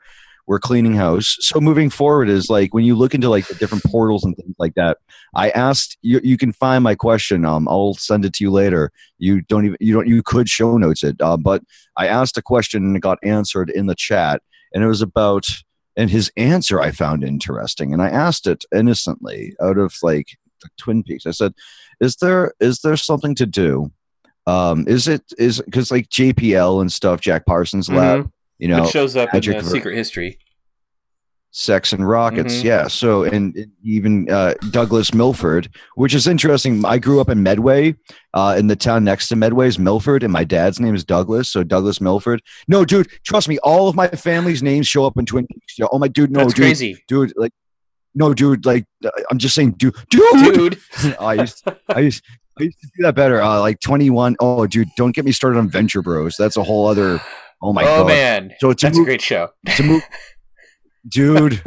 [0.48, 1.38] we're cleaning house.
[1.42, 4.56] So moving forward is like when you look into like the different portals and things
[4.58, 4.98] like that
[5.36, 8.92] i asked you you can find my question um i'll send it to you later.
[9.20, 11.64] You don't even you don't you could show notes it uh, but
[11.96, 14.42] i asked a question and it got answered in the chat
[14.74, 15.48] and it was about
[15.96, 20.38] and his answer i found interesting and i asked it innocently out of like
[20.78, 21.26] twin peaks.
[21.26, 21.54] I said
[22.00, 23.92] is there is there something to do?
[24.46, 28.92] Um is it is because like jpl and stuff jack parsons lab you know Which
[28.92, 30.40] shows up in Ver- Secret History.
[31.52, 32.64] sex and rockets Mhm.
[32.66, 37.96] yeah so and even uh, douglas milford which is interesting i grew up in medway
[38.34, 41.50] uh, in the town next to medway is milford and my dad's name is douglas
[41.50, 45.26] so douglas milford no dude trust me all of my family's names show up in
[45.26, 47.54] twin peaks oh my dude no That's dude crazy, dude like
[48.14, 50.80] no dude like uh, i'm just saying dude dude, dude.
[51.20, 52.24] i used i used
[52.60, 53.40] I used to do that better.
[53.40, 54.36] Uh, like 21.
[54.40, 56.34] Oh, dude, don't get me started on Venture Bros.
[56.40, 57.22] That's a whole other
[57.62, 58.00] Oh my god.
[58.00, 58.08] oh god!
[58.08, 59.50] man, So it's a that's a great show.
[59.76, 60.04] to move.
[61.08, 61.62] Dude,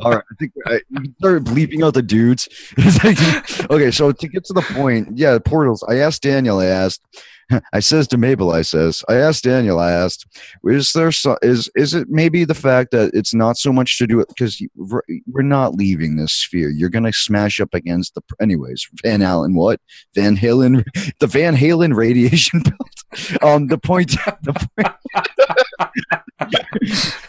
[0.00, 0.24] all right.
[0.30, 2.46] I think I, you can start bleeping out the dudes.
[2.76, 5.82] It's okay, so to get to the point, yeah, portals.
[5.88, 6.58] I asked Daniel.
[6.58, 7.00] I asked.
[7.72, 8.50] I says to Mabel.
[8.52, 9.02] I says.
[9.08, 9.78] I asked Daniel.
[9.78, 10.26] I asked.
[10.64, 14.06] Is there so, is is it maybe the fact that it's not so much to
[14.06, 16.68] do with because we're not leaving this sphere.
[16.68, 18.86] You're gonna smash up against the anyways.
[19.02, 19.54] Van Allen.
[19.54, 19.80] What?
[20.14, 20.84] Van Halen.
[21.18, 22.62] The Van Halen radiation
[23.12, 23.42] belt.
[23.42, 23.66] Um.
[23.68, 24.14] The point.
[24.42, 24.52] The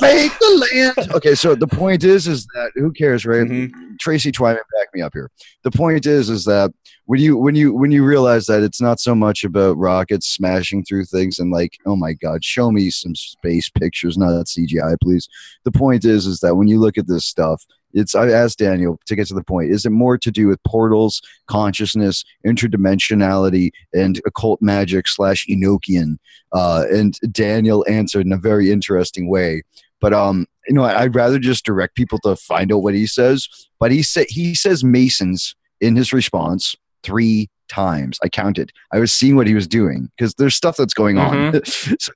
[0.00, 1.12] Fake the land.
[1.12, 3.46] Okay, so the point is, is that who cares, right?
[3.46, 3.98] Mhm.
[3.98, 5.30] Tracy Twyman, back me up here.
[5.64, 6.72] The point is, is that
[7.06, 10.84] when you when you when you realize that it's not so much about rockets smashing
[10.84, 14.96] through things and like, oh my god, show me some space pictures, not that CGI,
[15.02, 15.28] please.
[15.64, 18.98] The point is, is that when you look at this stuff, it's I asked Daniel
[19.06, 19.70] to get to the point.
[19.70, 26.16] Is it more to do with portals, consciousness, interdimensionality, and occult magic slash Enochian?
[26.52, 29.62] Uh, and Daniel answered in a very interesting way.
[30.00, 33.48] But um, you know, I'd rather just direct people to find out what he says.
[33.78, 38.18] But he said he says Masons in his response three times.
[38.22, 38.72] I counted.
[38.92, 41.64] I was seeing what he was doing because there's stuff that's going on.
[41.64, 42.12] so,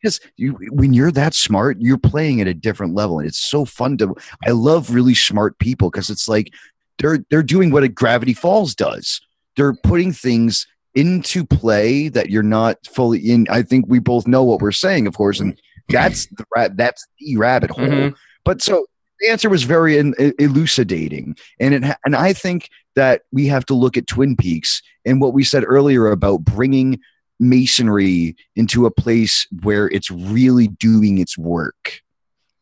[0.00, 3.64] because you, when you're that smart, you're playing at a different level, and it's so
[3.64, 4.14] fun to.
[4.46, 6.52] I love really smart people because it's like
[6.98, 9.20] they're they're doing what a Gravity Falls does.
[9.56, 13.46] They're putting things into play that you're not fully in.
[13.50, 17.36] I think we both know what we're saying, of course, and that's the that's the
[17.36, 17.86] rabbit hole.
[17.86, 18.14] Mhm.
[18.44, 18.86] But so
[19.20, 23.74] the answer was very in, elucidating, and it and I think that we have to
[23.74, 26.98] look at Twin Peaks and what we said earlier about bringing
[27.38, 32.02] masonry into a place where it's really doing its work.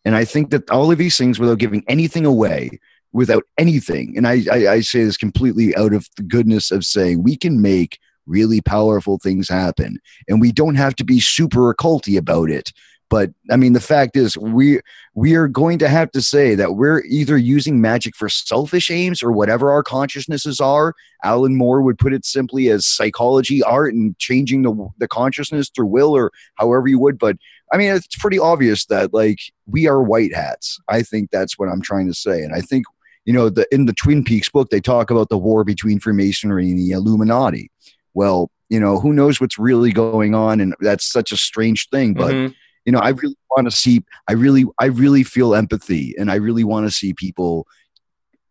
[0.05, 2.79] And I think that all of these things, without giving anything away,
[3.13, 7.23] without anything, and I, I, I say this completely out of the goodness of saying
[7.23, 9.99] we can make really powerful things happen,
[10.29, 12.73] and we don't have to be super occulty about it.
[13.11, 14.81] But I mean, the fact is, we
[15.15, 19.23] we are going to have to say that we're either using magic for selfish aims
[19.23, 20.95] or whatever our consciousnesses are.
[21.23, 25.87] Alan Moore would put it simply as psychology, art, and changing the the consciousness through
[25.87, 27.19] will or however you would.
[27.19, 27.37] But
[27.73, 30.81] I mean, it's pretty obvious that like we are white hats.
[30.89, 32.85] I think that's what I'm trying to say, and I think
[33.27, 36.71] you know the in the Twin Peaks book they talk about the war between Freemasonry
[36.71, 37.71] and the Illuminati.
[38.15, 42.15] Well, you know who knows what's really going on, and that's such a strange thing,
[42.15, 42.55] but Mhm.
[42.85, 46.35] You know i really want to see i really i really feel empathy and i
[46.35, 47.67] really want to see people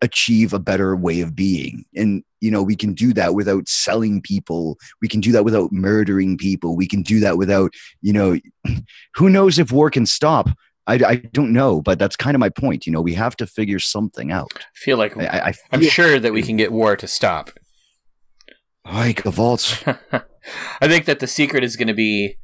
[0.03, 1.85] achieve a better way of being.
[1.95, 4.77] And you know we can do that without selling people.
[5.01, 6.75] We can do that without murdering people.
[6.75, 8.37] We can do that without you know
[9.15, 10.49] who knows if war can stop?
[10.85, 13.47] I, I don't know but that's kind of my point you know we have to
[13.47, 14.51] figure something out.
[14.53, 17.51] I feel like i, I'm sure that we can get war to stop.
[18.83, 19.81] like a vault
[20.81, 22.35] I think that the secret is going to be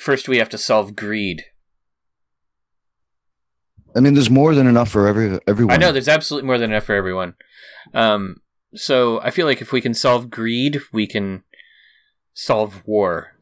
[0.00, 1.44] first we have to solve greed.
[3.94, 6.70] i mean there's more than enough for every everyone I know there's absolutely more than
[6.70, 7.34] enough for everyone.
[7.94, 8.36] Um,
[8.74, 11.44] so I feel like if we can solve greed, we can
[12.34, 13.32] solve war.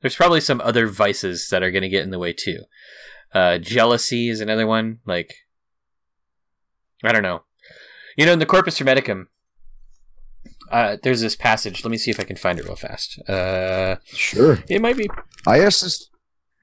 [0.00, 2.64] There's probably some other vices that are going to get in the way too.
[3.32, 4.98] Uh, jealousy is another one.
[5.06, 5.34] Like,
[7.04, 7.44] I don't know.
[8.16, 9.26] You know, in the Corpus Hermeticum,
[10.70, 11.84] uh, there's this passage.
[11.84, 13.18] Let me see if I can find it real fast.
[13.28, 15.08] Uh, sure it might be.
[15.46, 16.08] I asked this.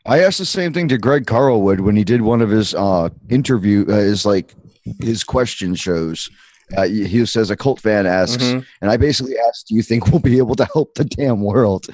[0.06, 3.10] I asked the same thing to Greg Carlwood when he did one of his uh,
[3.30, 4.54] interview, uh, his like
[5.02, 6.30] his question shows.
[6.76, 8.66] Uh, he says a cult fan asks, Mhm.
[8.82, 11.88] and I basically asked, "Do you think we'll be able to help the damn world?"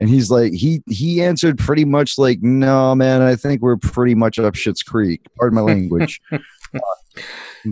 [0.00, 4.14] And he's like, he he answered pretty much like, "No, man, I think we're pretty
[4.14, 6.20] much up shit's creek." Pardon my language.
[6.32, 6.38] uh,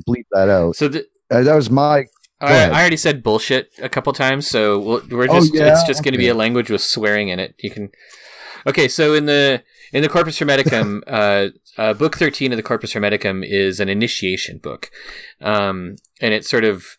[0.09, 0.77] bleep that out.
[0.77, 2.07] So the, Uh, that was my.
[2.41, 2.67] I.
[2.71, 5.73] I already said bullshit a couple times, so we'll, we're Oh, just yeah?
[5.73, 7.55] it's just going to be a language with swearing in it.
[7.59, 7.91] You can
[8.67, 12.93] Okay, so in the in the Corpus Hermeticum, uh, uh, book thirteen of the Corpus
[12.95, 14.91] Hermeticum is an initiation book,
[15.41, 16.97] um, and it sort of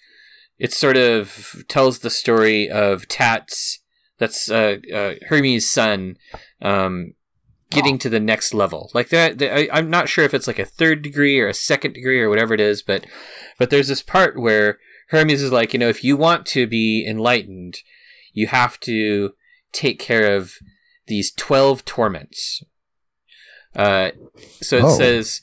[0.57, 3.80] it sort of tells the story of Tats,
[4.18, 6.18] that's uh, uh, Hermes' son,
[6.62, 7.14] um,
[7.70, 8.91] getting to the next level.
[8.93, 11.93] Like that, I, I'm not sure if it's like a third degree or a second
[11.93, 13.05] degree or whatever it is, but
[13.57, 14.80] but there's this part where
[15.10, 17.78] Hermes is like, you know, if you want to be enlightened,
[18.34, 19.32] you have to
[19.72, 20.53] take care of
[21.10, 22.64] these 12 torments.
[23.76, 24.12] Uh,
[24.62, 24.97] so it Oh.
[24.97, 25.41] says,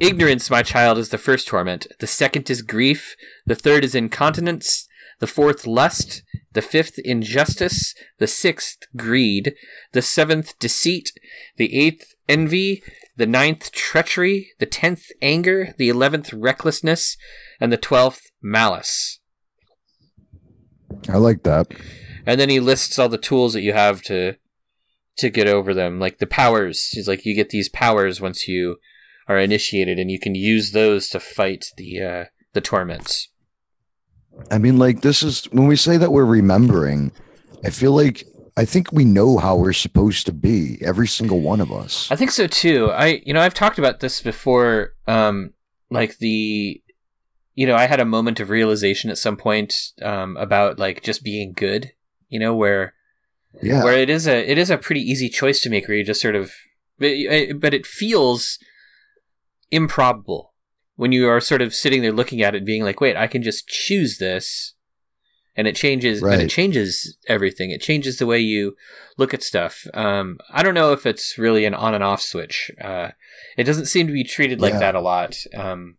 [0.00, 1.86] Ignorance, my child, is the first torment.
[2.00, 3.14] The second is grief.
[3.44, 4.88] The third is incontinence.
[5.18, 6.22] The fourth, lust.
[6.54, 7.94] The fifth, injustice.
[8.18, 9.54] The sixth, greed.
[9.92, 11.12] The seventh, deceit.
[11.58, 12.82] The eighth, envy.
[13.16, 14.52] The ninth, treachery.
[14.58, 15.74] The tenth, anger.
[15.76, 17.18] The eleventh, recklessness.
[17.60, 19.20] And the twelfth, malice.
[21.10, 21.66] I like that.
[22.26, 24.36] And then he lists all the tools that you have to
[25.16, 26.88] to get over them, like the powers.
[26.88, 28.76] He's like you get these powers once you
[29.28, 33.28] are initiated, and you can use those to fight the uh, the torments.
[34.50, 37.12] I mean, like this is when we say that we're remembering.
[37.64, 38.24] I feel like
[38.56, 42.10] I think we know how we're supposed to be, every single one of us.
[42.10, 42.90] I think so too.
[42.90, 44.94] I you know I've talked about this before.
[45.06, 45.52] Um,
[45.90, 46.82] like the
[47.54, 51.22] you know I had a moment of realization at some point um, about like just
[51.22, 51.92] being good.
[52.30, 52.94] You know where
[53.62, 56.04] Yeah, where it is a it is a pretty easy choice to make where you
[56.04, 56.52] just sort of
[56.98, 57.10] but
[57.60, 58.58] but it feels
[59.70, 60.52] improbable
[60.96, 63.42] when you are sort of sitting there looking at it being like wait i can
[63.42, 64.74] just choose this
[65.56, 68.74] and it changes and it changes everything it changes the way you
[69.16, 72.70] look at stuff um, i don't know if it's really an on and off switch
[72.80, 73.10] uh,
[73.56, 74.80] it doesn't seem to be treated like Yeah.
[74.80, 75.96] that a lot um,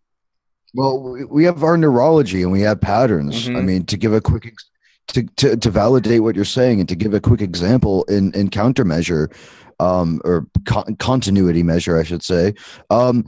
[0.74, 3.48] Well, we- have our neurology and we have patterns.
[3.50, 3.66] I Mhm.
[3.66, 4.70] mean, to give a quick ex-
[5.14, 8.50] to, to to validate what you're saying and to give a quick example in in
[8.50, 9.34] countermeasure,
[9.80, 12.54] um, or con- continuity measure, I should say.
[12.90, 13.26] Um,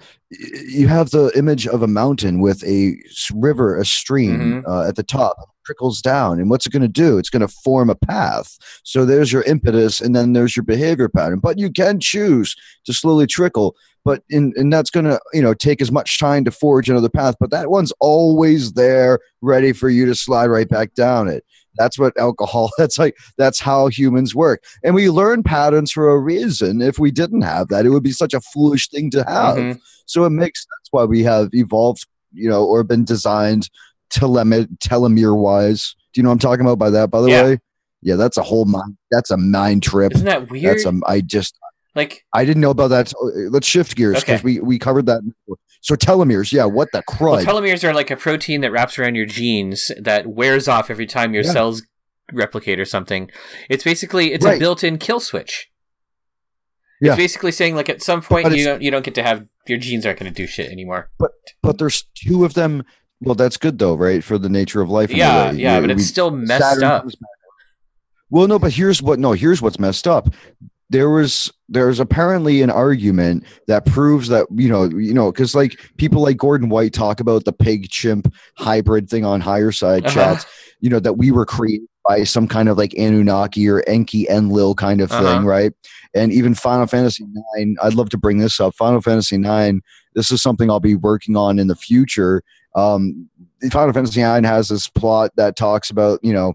[0.67, 2.95] you have the image of a mountain with a
[3.33, 4.67] river, a stream Mhm.
[4.67, 5.49] uh, at the top.
[5.65, 6.41] Trickles down.
[6.41, 7.17] And what's it going to do?
[7.17, 8.57] It's going to form a path.
[8.83, 11.39] So there's your impetus and then there's your behavior pattern.
[11.39, 12.53] But you can choose
[12.85, 13.73] to slowly trickle.
[14.03, 17.07] But in, and that's going to you know take as much time to forge another
[17.07, 17.35] path.
[17.39, 21.45] But that one's always there ready for you to slide right back down it
[21.77, 26.19] that's what alcohol that's like that's how humans work and we learn patterns for a
[26.19, 29.55] reason if we didn't have that it would be such a foolish thing to have
[29.57, 29.79] Mhm.
[30.05, 33.69] so it makes sense why we have evolved you know or been designed
[34.09, 37.43] telem- telomere wise do you know what i'm talking about by that by the Yeah.
[37.43, 37.59] way
[38.01, 41.21] yeah that's a whole mind that's a mind trip isn't that weird that's a i
[41.21, 41.57] just
[41.95, 43.13] like I didn't know about that.
[43.51, 44.43] Let's shift gears because Okay.
[44.43, 45.21] we, we covered that.
[45.23, 45.57] before.
[45.83, 47.45] So telomeres, yeah, what the crud?
[47.45, 51.05] Well, telomeres are like a protein that wraps around your genes that wears off every
[51.05, 51.51] time your Yeah.
[51.51, 51.83] cells
[52.31, 53.29] replicate or something.
[53.69, 55.69] It's basically it's a built-in kill switch.
[57.01, 57.11] Yeah.
[57.11, 59.45] It's basically saying like at some point But you don't you don't get to have
[59.67, 61.09] your genes aren't going to do shit anymore.
[61.19, 61.31] but
[61.61, 62.83] but there's two of them.
[63.19, 64.23] Well, that's good though, right?
[64.23, 65.11] For the nature of life.
[65.11, 67.07] Yeah, yeah, You- but it's we- still messed Saturn up.
[68.29, 69.19] Well, no, but here's what.
[69.19, 70.33] No, here's what's messed up.
[70.93, 75.77] There was there's apparently an argument that proves that you know you know because like
[75.97, 80.13] people like Gordon White talk about the pig chimp hybrid thing on higher side Uh-huh.
[80.13, 80.45] chats.
[80.81, 84.75] You know that we were created by some kind of like Anunnaki or Enki Enlil
[84.75, 85.47] kind of thing, Uh-huh.
[85.47, 85.71] right?
[86.13, 87.25] And even Final Fantasy
[87.55, 87.75] Nine.
[87.81, 88.75] I'd love to bring this up.
[88.75, 89.81] Final Fantasy Nine.
[90.13, 92.43] This is something I'll be working on in the future.
[92.75, 93.29] Um,
[93.71, 96.53] Final Fantasy Nine has this plot that talks about you know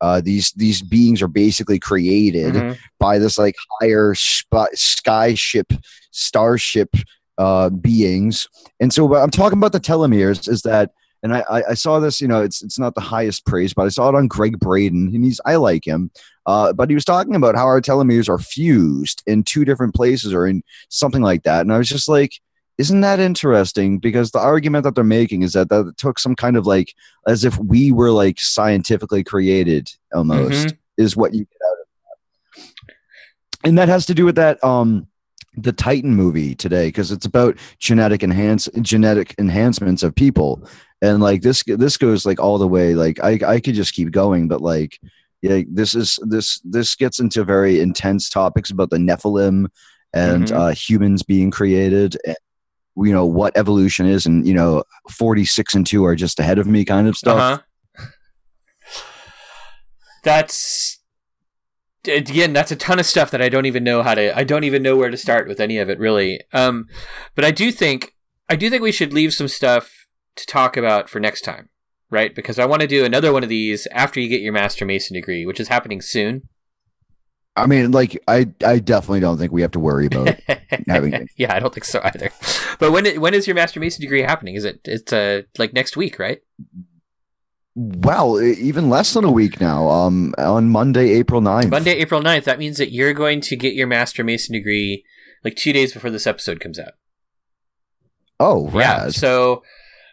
[0.00, 2.78] uh, these these beings are basically created Mhm.
[3.00, 5.72] by this like higher sp- sky ship
[6.10, 6.94] starship
[7.38, 8.48] uh, beings.
[8.80, 10.90] And so what i'm talking about the telomeres is that
[11.22, 13.86] and I, I I saw this you know it's it's not the highest praise but
[13.86, 16.10] i saw it on gregg braden and he's i like him.
[16.46, 20.32] Uh, but he was talking about how our telomeres are fused in two different places
[20.32, 21.60] or in something like that.
[21.60, 22.40] And i was just like
[22.78, 23.98] isn't that interesting?
[23.98, 26.94] Because the argument that they're making is that that it took some kind of like
[27.26, 32.94] as if we were like scientifically created almost is what you get out of that.
[33.64, 35.06] And that has to do with that um
[35.56, 40.62] the titan movie today because it's about genetic enhance genetic enhancements of people.
[41.02, 44.10] And like this this goes like all the way like i i could just keep
[44.12, 44.98] going but like
[45.42, 49.66] yeah this is this this gets into very intense topics about the nephilim
[50.12, 50.56] and Mhm.
[50.56, 52.36] uh humans being created and
[53.00, 56.66] you know what evolution is and you know 46 and 2 are just ahead of
[56.66, 57.58] me kind of stuff Uh-huh.
[60.24, 60.98] That's
[62.06, 64.36] again, that's a ton of stuff that I don't even know how to.
[64.36, 66.40] I don't even know where to start with any of it, really.
[66.52, 66.86] Um,
[67.34, 68.14] but I do think
[68.48, 71.68] I do think we should leave some stuff to talk about for next time,
[72.10, 72.34] right?
[72.34, 75.14] Because I want to do another one of these after you get your master mason
[75.14, 76.48] degree, which is happening soon.
[77.62, 80.34] I mean like i i definitely don't think we have to worry about
[80.88, 81.28] having it.
[81.36, 82.30] yeah, I don't think so either.
[82.78, 84.54] But when when is your master mason degree happening?
[84.54, 86.40] Is it it's uh like next week, right?
[87.76, 89.88] E- even less than a week now.
[89.88, 91.70] Um, on Monday, April 9th.
[91.70, 92.44] Monday, April 9th.
[92.44, 95.04] That means that you're going to get your master mason degree
[95.44, 96.94] like two days before this episode comes out.
[98.40, 99.08] Oh, Yeah.
[99.10, 99.62] So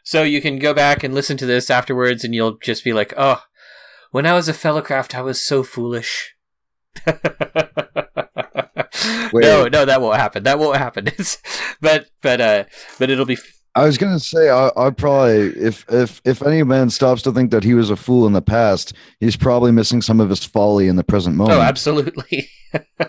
[0.04, 3.14] so you can go back and listen to this afterwards and you'll just be like,
[3.18, 3.42] "Oh,
[4.12, 6.35] when I was a fellowcraft, I was so foolish."
[9.34, 10.44] No, no, that won't happen.
[10.44, 11.08] That won't happen.
[11.82, 12.64] But but uh
[12.98, 13.38] but it'll be
[13.76, 17.52] I was gonna say, I, I probably, if if if any man stops to think
[17.52, 20.88] that he was a fool in the past, he's probably missing some of his folly
[20.88, 21.60] in the present moment.
[21.60, 22.50] Oh, absolutely.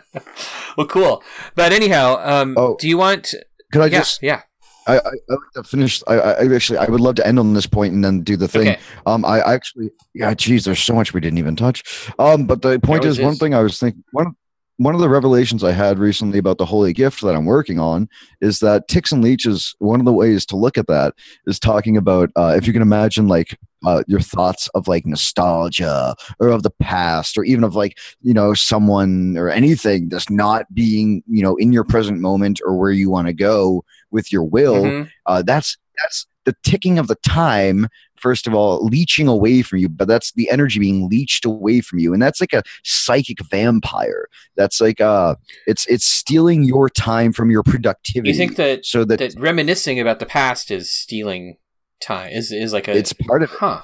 [0.76, 1.22] well, cool.
[1.55, 2.76] But anyhow, um Oh.
[2.80, 3.32] do you want
[3.72, 4.20] Could I Yeah, just?
[4.22, 4.43] yeah.
[4.87, 6.03] I, I, I like to finish.
[6.07, 8.49] I, I actually, I would love to end on this point and then do the
[8.49, 8.68] thing.
[8.68, 8.80] Okay.
[9.07, 12.11] Um, I actually, yeah, geez, there's so much we didn't even touch.
[12.18, 14.34] Um, but the point is, one thing I was thinking, one,
[14.78, 18.09] one of the revelations I had recently about the holy gift that I'm working on
[18.41, 19.74] is that ticks and leeches.
[19.78, 21.14] One of the ways to look at that
[21.47, 26.14] is talking about uh, if you can imagine like uh, your thoughts of like nostalgia
[26.41, 30.66] or of the past or even of like you know someone or anything that's not
[30.74, 33.84] being you know in your present moment or where you want to go
[34.17, 34.83] with your will.
[34.85, 35.11] Mhm.
[35.27, 39.89] Uh, that's that's the ticking of the time first of all leeching away from you
[39.89, 44.27] but that's the energy being leached away from you and that's like a psychic vampire
[44.57, 45.35] that's like uh
[45.67, 50.01] it's it's stealing your time from your productivity You think that so that, that reminiscing
[50.01, 51.59] about the past is stealing
[52.01, 52.31] time?
[52.33, 53.83] Is is like a it's part of it huh?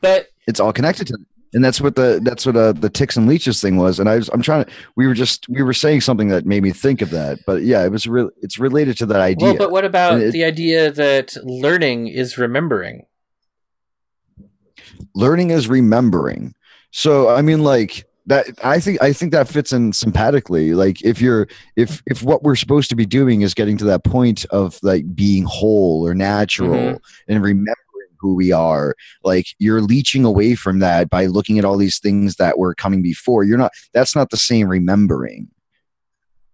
[0.00, 1.18] But it's all connected to.
[1.52, 3.98] And that's what the that's what uh, the ticks and leeches thing was.
[3.98, 6.62] And i was i'm trying to we were just we were saying something that made
[6.62, 7.38] me think of that.
[7.46, 9.48] But yeah it was real it's related to that idea.
[9.48, 13.06] well, but what about it- the idea that learning is remembering?
[15.14, 16.54] learning is remembering.
[16.92, 20.74] So i mean like that i think i think that fits in sympathetically.
[20.74, 24.04] Like if you're if if what we're supposed to be doing is getting to that
[24.04, 27.00] point of like being whole or natural Mhm.
[27.28, 27.74] and remembering
[28.20, 28.94] who we are
[29.24, 33.02] like you're leeching away from that by looking at all these things that were coming
[33.02, 35.48] before you're not that's not the same remembering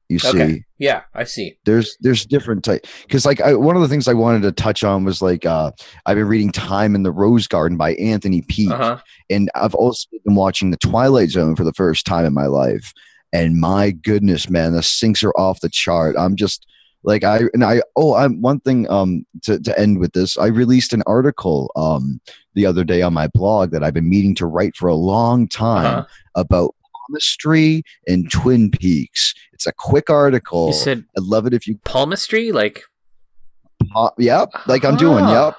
[0.09, 0.63] you see Okay.
[0.79, 1.59] Yeah, I see.
[1.65, 4.85] there's there's different type because like I, one of the things i wanted to touch
[4.85, 5.71] on was like uh
[6.05, 8.99] i've been reading time in the rose garden by anthony peake Uh huh.
[9.31, 12.93] and I've also been watching The Twilight Zone for the first time in my life.
[13.33, 16.15] And my goodness, man, the sinks are off the chart.
[16.19, 16.67] I'm just
[17.07, 20.37] like I and I oh I'm one thing um to, to end with this.
[20.37, 22.21] I released an article um
[22.55, 25.49] the other day on my blog that I've been meaning to write for a long
[25.49, 26.07] time Uh-huh.
[26.35, 26.75] about
[27.09, 29.33] palmistry and Twin Peaks.
[29.53, 30.67] It's a quick article.
[30.69, 32.83] You said I'd love it if you palmistry, like
[33.95, 35.47] uh, yep, like I'm doing, Ah.
[35.47, 35.57] yep.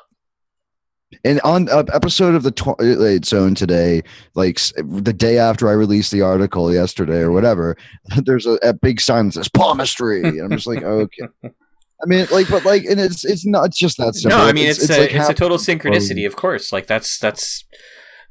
[1.23, 4.03] And on an episode of the Twilight Zone today,
[4.35, 7.77] like the day after I released the article yesterday or whatever,
[8.23, 10.21] there's a, a big sign that says palmistry.
[10.21, 11.27] And I'm just like, okay.
[11.43, 14.37] I mean, like, but like, and it's it's not just that simple.
[14.37, 16.71] No, I mean it's, a, like it's a total synchronicity, of course.
[16.71, 17.65] Like that's that's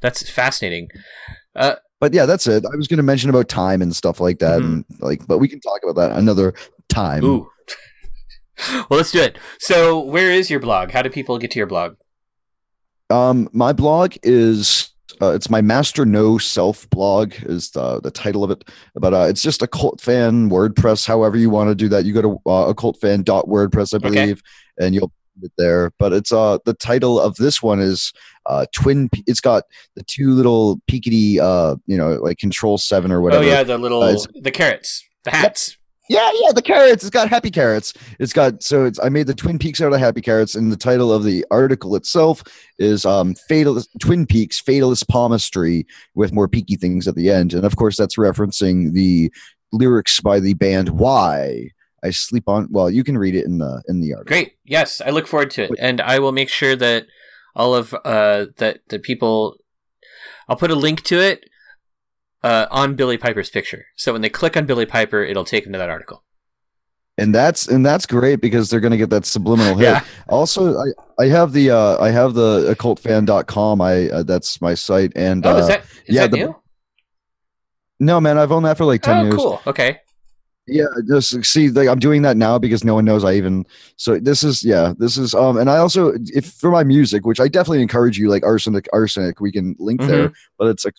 [0.01, 0.89] that's fascinating.
[1.57, 2.65] Uh, But yeah, that's it.
[2.65, 5.49] I was going to mention about time and stuff like that, and like, but we
[5.49, 6.55] can talk about that another
[6.89, 7.23] time.
[7.23, 7.27] Mm-hmm.
[7.27, 7.51] ooh.
[8.89, 9.39] well, let's do it.
[9.59, 10.91] So, where is your blog?
[10.91, 11.97] How do people get to your blog?
[13.11, 14.91] Um, my blog is
[15.23, 18.65] uh, it's my Master No Self blog is the the title of it.
[18.95, 21.07] But uh, it's just occultfan WordPress.
[21.07, 24.09] However you want to do that, you go to uh, occultfan.wordpress, I Okay.
[24.09, 24.43] believe,
[24.79, 25.93] and you'll it there.
[25.99, 28.13] But it's uh the title of this one is
[28.47, 29.09] uh twin.
[29.11, 33.45] Pe- It's got the two little peakedy uh you know like Control Seven or whatever.
[33.45, 35.76] Oh yeah, the little Uh, the carrots, the hats.
[36.09, 37.03] Yeah, yeah, the carrots.
[37.03, 37.93] It's got happy carrots.
[38.19, 40.77] It's got so it's I made the Twin Peaks out of happy carrots, and the
[40.77, 42.43] title of the article itself
[42.79, 47.55] is um Fatalist Twin Peaks Fatalist Palmistry with more peaky things at the end.
[47.55, 49.33] And of course that's referencing the
[49.73, 51.71] lyrics by the band Why.
[52.05, 54.29] I sleep on well, you can read it in the in the article.
[54.29, 54.57] Great.
[54.65, 57.07] Yes, I look forward to it, and I will make sure that
[57.55, 59.57] all of uh that the people.
[60.49, 61.45] I'll put a link to it
[62.47, 63.83] uh, on Billie Piper's picture.
[63.97, 66.23] So when they click on Billie Piper, it'll take them to that article.
[67.19, 69.85] And that's and that's great because they're gonna get that subliminal hit.
[69.87, 70.05] Yeah.
[70.29, 70.89] Also, I,
[71.25, 73.81] I have the uh I have the occultfan.com.
[73.81, 76.57] I uh, that's my site and Oh, uh, is that is yeah, that the- new?
[78.01, 79.35] no man, I've owned that for like 10 Oh, years.
[79.37, 79.63] cool.
[79.67, 80.01] Okay.
[80.69, 83.65] Yeah, just see, like I'm doing that now because no one knows I even.
[83.97, 87.39] So this is yeah, this is um, and I also if for my music, which
[87.39, 90.91] I definitely encourage you, like arsenic, arsenic, we can link there, but it's a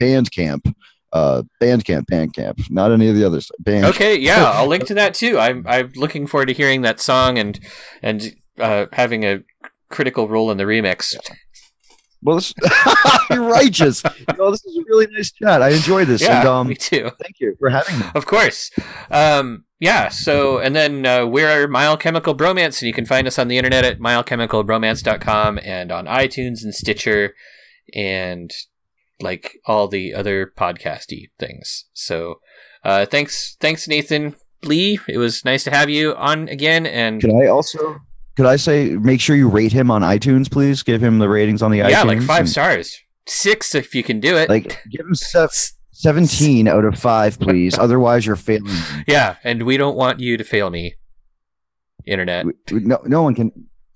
[0.00, 0.74] Bandcamp,
[1.12, 3.50] uh, Bandcamp, Bandcamp, not any of the others.
[3.58, 3.86] Band.
[3.86, 4.18] Okay.
[4.18, 5.38] Yeah, I'll link to that too.
[5.38, 7.58] I'm I'm looking forward to hearing that song and
[8.02, 9.40] and uh, having a
[9.90, 11.14] critical role in the remix.
[12.24, 12.54] Well, this,
[13.30, 14.02] you're righteous.
[14.04, 15.60] You know, this is a really nice chat.
[15.60, 17.10] I enjoy this, Yeah, and um, me too.
[17.20, 18.06] thank you for having me.
[18.14, 18.70] Of course.
[19.10, 23.40] Um, yeah, so, and then uh, we're My Alchemical Bromance, and you can find us
[23.40, 27.34] on the internet at myalchemicalbromance.com and on iTunes and Stitcher
[27.92, 28.52] and
[29.22, 31.84] like all the other podcasty things.
[31.92, 32.40] So,
[32.84, 34.98] uh, thanks, thanks, Nathan Lee.
[35.08, 36.86] It was nice to have you on again.
[36.86, 38.00] And Could I also?
[38.36, 40.82] Could I say make sure you rate him on iTunes, please?
[40.82, 41.90] Give him the ratings on the iTunes.
[41.90, 44.48] yeah, like five and, stars, six if you can do it.
[44.48, 48.74] Like give him se- 17 out of 5 please otherwise you're failing
[49.06, 50.94] yeah, and we don't want you to fail me,
[52.06, 52.46] internet.
[52.46, 53.52] We- we- no no one can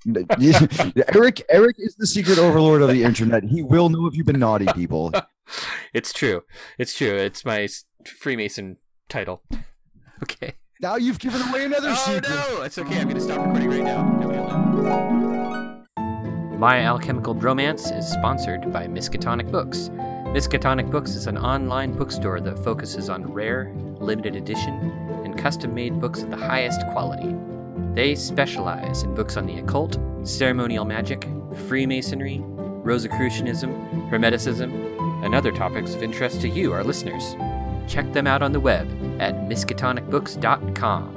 [1.15, 4.39] eric eric is the secret overlord of the internet he will know if you've been
[4.39, 5.13] naughty people
[5.95, 6.43] It's true.
[6.79, 7.15] It's true.
[7.15, 7.69] It's my
[8.05, 8.79] Freemason
[9.09, 9.43] title.
[10.23, 10.55] Okay.
[10.81, 12.63] now you've given away another Oh secret no!
[12.63, 13.01] It's okay.
[13.01, 14.03] I'm gonna stop recording right now.
[14.19, 15.85] Nobody will know.
[16.57, 19.91] My Alchemical Bromance is sponsored by Miskatonic Books.
[20.33, 24.73] Miskatonic Books is an online bookstore that focuses on rare, limited edition,
[25.23, 27.37] and custom made books of the highest quality.
[27.97, 31.27] They specialize in books on the occult, ceremonial magic,
[31.67, 37.35] Freemasonry, Rosicrucianism, Hermeticism, and other topics of interest to you, our listeners.
[37.89, 38.87] Check them out on the web
[39.19, 41.17] at miskatonicbooks.com.